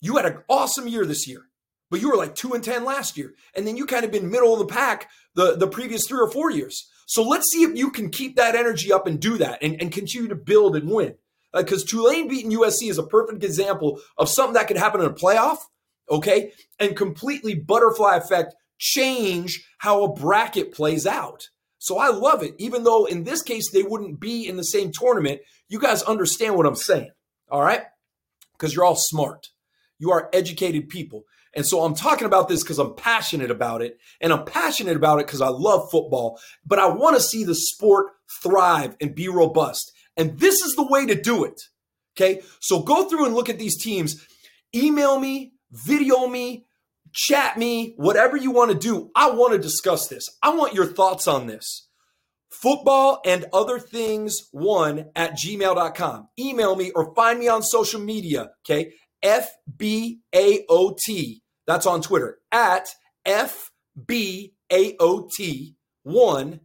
you 0.00 0.16
had 0.16 0.26
an 0.26 0.38
awesome 0.48 0.88
year 0.88 1.04
this 1.04 1.26
year, 1.28 1.42
but 1.90 2.00
you 2.00 2.10
were 2.10 2.16
like 2.16 2.34
two 2.34 2.54
and 2.54 2.64
10 2.64 2.84
last 2.84 3.16
year. 3.16 3.34
And 3.54 3.66
then 3.66 3.76
you 3.76 3.86
kind 3.86 4.04
of 4.04 4.12
been 4.12 4.30
middle 4.30 4.52
of 4.52 4.60
the 4.60 4.72
pack 4.72 5.08
the, 5.34 5.56
the 5.56 5.68
previous 5.68 6.06
three 6.06 6.20
or 6.20 6.30
four 6.30 6.50
years. 6.50 6.88
So, 7.06 7.22
let's 7.22 7.50
see 7.50 7.62
if 7.62 7.76
you 7.76 7.90
can 7.90 8.10
keep 8.10 8.36
that 8.36 8.54
energy 8.54 8.92
up 8.92 9.06
and 9.06 9.18
do 9.18 9.38
that 9.38 9.62
and, 9.62 9.80
and 9.80 9.90
continue 9.90 10.28
to 10.28 10.36
build 10.36 10.76
and 10.76 10.88
win 10.88 11.16
because 11.52 11.82
uh, 11.82 11.86
Tulane 11.88 12.28
beating 12.28 12.52
USC 12.52 12.88
is 12.88 12.98
a 12.98 13.02
perfect 13.02 13.42
example 13.42 14.00
of 14.16 14.28
something 14.28 14.54
that 14.54 14.68
could 14.68 14.76
happen 14.76 15.00
in 15.00 15.06
a 15.06 15.12
playoff, 15.12 15.58
okay, 16.10 16.52
and 16.78 16.96
completely 16.96 17.54
butterfly 17.54 18.16
effect 18.16 18.54
change 18.78 19.66
how 19.78 20.04
a 20.04 20.12
bracket 20.12 20.72
plays 20.72 21.06
out. 21.06 21.48
So 21.78 21.98
I 21.98 22.08
love 22.08 22.42
it, 22.42 22.54
even 22.58 22.84
though 22.84 23.06
in 23.06 23.24
this 23.24 23.42
case 23.42 23.70
they 23.70 23.82
wouldn't 23.82 24.20
be 24.20 24.46
in 24.46 24.56
the 24.56 24.64
same 24.64 24.92
tournament. 24.92 25.40
You 25.68 25.78
guys 25.78 26.02
understand 26.02 26.56
what 26.56 26.66
I'm 26.66 26.76
saying, 26.76 27.10
all 27.50 27.62
right? 27.62 27.82
Because 28.52 28.74
you're 28.74 28.84
all 28.84 28.96
smart. 28.96 29.48
You 30.00 30.10
are 30.10 30.28
educated 30.32 30.88
people. 30.88 31.26
And 31.54 31.66
so 31.66 31.84
I'm 31.84 31.94
talking 31.94 32.26
about 32.26 32.48
this 32.48 32.62
because 32.62 32.78
I'm 32.78 32.94
passionate 32.94 33.50
about 33.50 33.82
it. 33.82 33.98
And 34.20 34.32
I'm 34.32 34.44
passionate 34.44 34.96
about 34.96 35.20
it 35.20 35.26
because 35.26 35.40
I 35.40 35.48
love 35.48 35.90
football, 35.90 36.40
but 36.64 36.78
I 36.78 36.86
want 36.86 37.16
to 37.16 37.22
see 37.22 37.44
the 37.44 37.54
sport 37.54 38.08
thrive 38.42 38.96
and 39.00 39.14
be 39.14 39.28
robust. 39.28 39.92
And 40.16 40.38
this 40.38 40.60
is 40.60 40.74
the 40.74 40.86
way 40.86 41.06
to 41.06 41.14
do 41.14 41.44
it. 41.44 41.60
Okay. 42.16 42.42
So 42.60 42.82
go 42.82 43.08
through 43.08 43.26
and 43.26 43.34
look 43.34 43.48
at 43.48 43.58
these 43.58 43.80
teams. 43.80 44.24
Email 44.74 45.18
me, 45.18 45.52
video 45.70 46.26
me, 46.26 46.66
chat 47.12 47.56
me, 47.58 47.94
whatever 47.96 48.36
you 48.36 48.50
want 48.50 48.70
to 48.70 48.78
do. 48.78 49.10
I 49.14 49.30
want 49.30 49.52
to 49.52 49.58
discuss 49.58 50.08
this. 50.08 50.28
I 50.42 50.50
want 50.50 50.74
your 50.74 50.86
thoughts 50.86 51.26
on 51.26 51.46
this. 51.46 51.88
Football 52.50 53.20
and 53.24 53.46
other 53.52 53.78
things 53.78 54.48
one 54.52 55.06
at 55.16 55.32
gmail.com. 55.32 56.28
Email 56.38 56.76
me 56.76 56.90
or 56.92 57.14
find 57.14 57.38
me 57.38 57.48
on 57.48 57.62
social 57.62 58.00
media. 58.00 58.50
Okay. 58.64 58.92
FBAOT. 59.24 61.00
That's 61.66 61.86
on 61.86 62.02
Twitter 62.02 62.38
at 62.50 62.88
FBAOT 63.26 64.54
one 66.02 66.60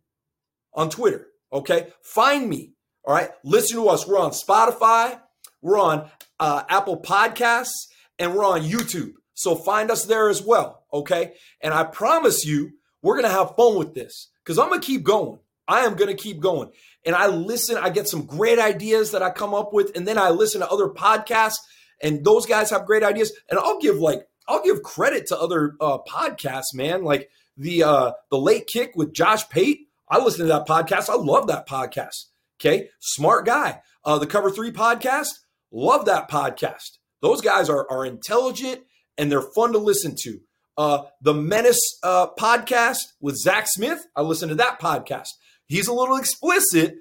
on 0.73 0.89
Twitter. 0.89 1.27
Okay. 1.51 1.87
Find 2.03 2.49
me. 2.49 2.73
All 3.03 3.13
right. 3.13 3.29
Listen 3.43 3.77
to 3.77 3.87
us. 3.89 4.07
We're 4.07 4.19
on 4.19 4.31
Spotify, 4.31 5.19
we're 5.61 5.79
on 5.79 6.09
uh, 6.39 6.63
Apple 6.69 7.01
Podcasts, 7.01 7.87
and 8.19 8.33
we're 8.33 8.45
on 8.45 8.61
YouTube. 8.61 9.13
So 9.33 9.55
find 9.55 9.91
us 9.91 10.05
there 10.05 10.29
as 10.29 10.41
well. 10.41 10.85
Okay. 10.91 11.33
And 11.61 11.73
I 11.73 11.83
promise 11.83 12.45
you, 12.45 12.71
we're 13.01 13.15
to 13.23 13.29
have 13.29 13.55
fun 13.55 13.77
with 13.77 13.93
this 13.93 14.29
because 14.43 14.57
I'm 14.57 14.69
to 14.81 14.85
keep 14.85 15.03
going. 15.03 15.39
I 15.67 15.81
am 15.81 15.95
going 15.95 16.15
to 16.15 16.21
keep 16.21 16.39
going. 16.39 16.71
And 17.05 17.15
I 17.15 17.27
listen, 17.27 17.77
I 17.77 17.89
get 17.89 18.07
some 18.07 18.25
great 18.25 18.59
ideas 18.59 19.11
that 19.11 19.23
I 19.23 19.29
come 19.29 19.53
up 19.53 19.73
with. 19.73 19.95
And 19.95 20.07
then 20.07 20.17
I 20.17 20.29
listen 20.29 20.61
to 20.61 20.69
other 20.69 20.87
podcasts, 20.87 21.57
and 22.05 22.23
those 22.23 22.45
guys 22.45 22.69
have 22.69 22.85
great 22.85 23.01
ideas. 23.01 23.33
And 23.49 23.59
I'll 23.59 23.79
give 23.79 23.97
like, 23.97 24.27
I'll 24.47 24.63
give 24.63 24.83
credit 24.83 25.25
to 25.27 25.39
other 25.39 25.75
uh, 25.81 25.97
podcasts, 26.07 26.73
man. 26.73 27.03
Like 27.03 27.29
the 27.57 27.83
uh, 27.83 28.11
the 28.29 28.37
late 28.37 28.67
kick 28.67 28.91
with 28.95 29.11
Josh 29.11 29.49
Pate. 29.49 29.87
I 30.07 30.19
listen 30.19 30.41
to 30.41 30.53
that 30.53 30.67
podcast. 30.67 31.09
I 31.09 31.15
love 31.15 31.47
that 31.47 31.67
podcast. 31.67 32.25
Okay, 32.61 32.89
smart 32.99 33.47
guy. 33.47 33.81
Uh, 34.03 34.19
the 34.19 34.27
Cover 34.27 34.51
Three 34.51 34.71
podcast, 34.71 35.29
love 35.71 36.05
that 36.05 36.29
podcast. 36.29 36.99
Those 37.21 37.41
guys 37.41 37.69
are 37.69 37.89
are 37.89 38.05
intelligent 38.05 38.81
and 39.17 39.31
they're 39.31 39.41
fun 39.41 39.71
to 39.71 39.79
listen 39.79 40.15
to. 40.21 40.39
Uh, 40.77 41.03
the 41.21 41.33
Menace 41.33 41.81
uh, 42.03 42.27
podcast 42.37 42.99
with 43.19 43.35
Zach 43.35 43.65
Smith, 43.67 44.05
I 44.15 44.21
listen 44.21 44.49
to 44.49 44.55
that 44.55 44.79
podcast. 44.79 45.29
He's 45.65 45.87
a 45.87 45.93
little 45.93 46.17
explicit, 46.17 46.97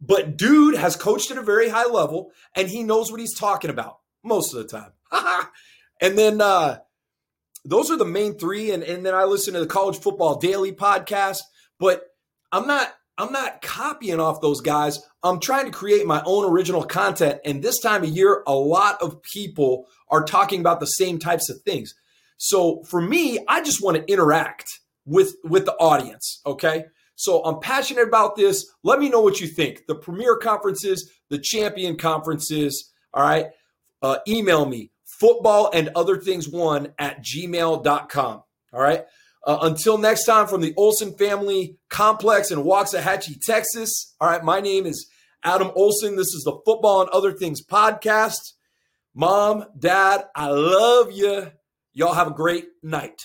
but 0.00 0.36
dude 0.36 0.74
has 0.74 0.96
coached 0.96 1.30
at 1.30 1.38
a 1.38 1.42
very 1.42 1.68
high 1.68 1.86
level 1.86 2.32
and 2.56 2.66
he 2.66 2.82
knows 2.82 3.12
what 3.12 3.20
he's 3.20 3.38
talking 3.38 3.70
about 3.70 3.99
most 4.22 4.54
of 4.54 4.62
the 4.62 4.68
time. 4.68 4.92
and 6.00 6.18
then 6.18 6.40
uh, 6.40 6.78
those 7.64 7.90
are 7.90 7.96
the 7.96 8.04
main 8.04 8.38
three. 8.38 8.70
And, 8.70 8.82
and 8.82 9.04
then 9.04 9.14
I 9.14 9.24
listen 9.24 9.54
to 9.54 9.60
the 9.60 9.66
College 9.66 9.98
Football 9.98 10.38
Daily 10.38 10.72
podcast, 10.72 11.38
but 11.78 12.02
I'm 12.52 12.66
not 12.66 12.92
I'm 13.18 13.32
not 13.32 13.60
copying 13.60 14.18
off 14.18 14.40
those 14.40 14.62
guys. 14.62 14.98
I'm 15.22 15.40
trying 15.40 15.66
to 15.66 15.70
create 15.70 16.06
my 16.06 16.22
own 16.24 16.50
original 16.50 16.82
content. 16.82 17.40
And 17.44 17.62
this 17.62 17.78
time 17.78 18.02
of 18.02 18.08
year, 18.08 18.42
a 18.46 18.54
lot 18.54 19.02
of 19.02 19.20
people 19.22 19.86
are 20.08 20.24
talking 20.24 20.60
about 20.60 20.80
the 20.80 20.86
same 20.86 21.18
types 21.18 21.50
of 21.50 21.60
things. 21.60 21.94
So 22.38 22.82
for 22.84 23.02
me, 23.02 23.38
I 23.46 23.62
just 23.62 23.82
want 23.82 23.98
to 23.98 24.10
interact 24.10 24.70
with 25.04 25.34
with 25.44 25.66
the 25.66 25.74
audience, 25.74 26.40
okay? 26.46 26.84
So 27.14 27.44
I'm 27.44 27.60
passionate 27.60 28.08
about 28.08 28.36
this. 28.36 28.64
Let 28.82 28.98
me 28.98 29.10
know 29.10 29.20
what 29.20 29.42
you 29.42 29.46
think. 29.46 29.82
The 29.86 29.94
premier 29.94 30.36
conferences, 30.38 31.10
the 31.28 31.38
champion 31.38 31.98
conferences, 31.98 32.90
all 33.12 33.22
right? 33.22 33.48
Uh, 34.02 34.18
email 34.26 34.66
me 34.66 34.90
football 35.04 35.70
and 35.72 35.90
other 35.94 36.16
things 36.16 36.48
one 36.48 36.92
at 36.98 37.22
gmail.com. 37.22 38.42
All 38.72 38.80
right. 38.80 39.04
Uh, 39.46 39.58
until 39.62 39.96
next 39.98 40.24
time, 40.24 40.46
from 40.46 40.60
the 40.60 40.74
Olson 40.76 41.14
family 41.14 41.78
complex 41.88 42.50
in 42.50 42.58
Waxahachie, 42.58 43.40
Texas. 43.40 44.14
All 44.20 44.28
right, 44.28 44.44
my 44.44 44.60
name 44.60 44.84
is 44.84 45.08
Adam 45.42 45.70
Olson. 45.74 46.16
This 46.16 46.34
is 46.34 46.42
the 46.44 46.58
Football 46.66 47.02
and 47.02 47.10
Other 47.10 47.32
Things 47.32 47.64
podcast. 47.64 48.52
Mom, 49.14 49.64
Dad, 49.78 50.24
I 50.36 50.48
love 50.48 51.12
you. 51.12 51.50
Y'all 51.92 52.12
have 52.12 52.28
a 52.28 52.34
great 52.34 52.66
night. 52.82 53.22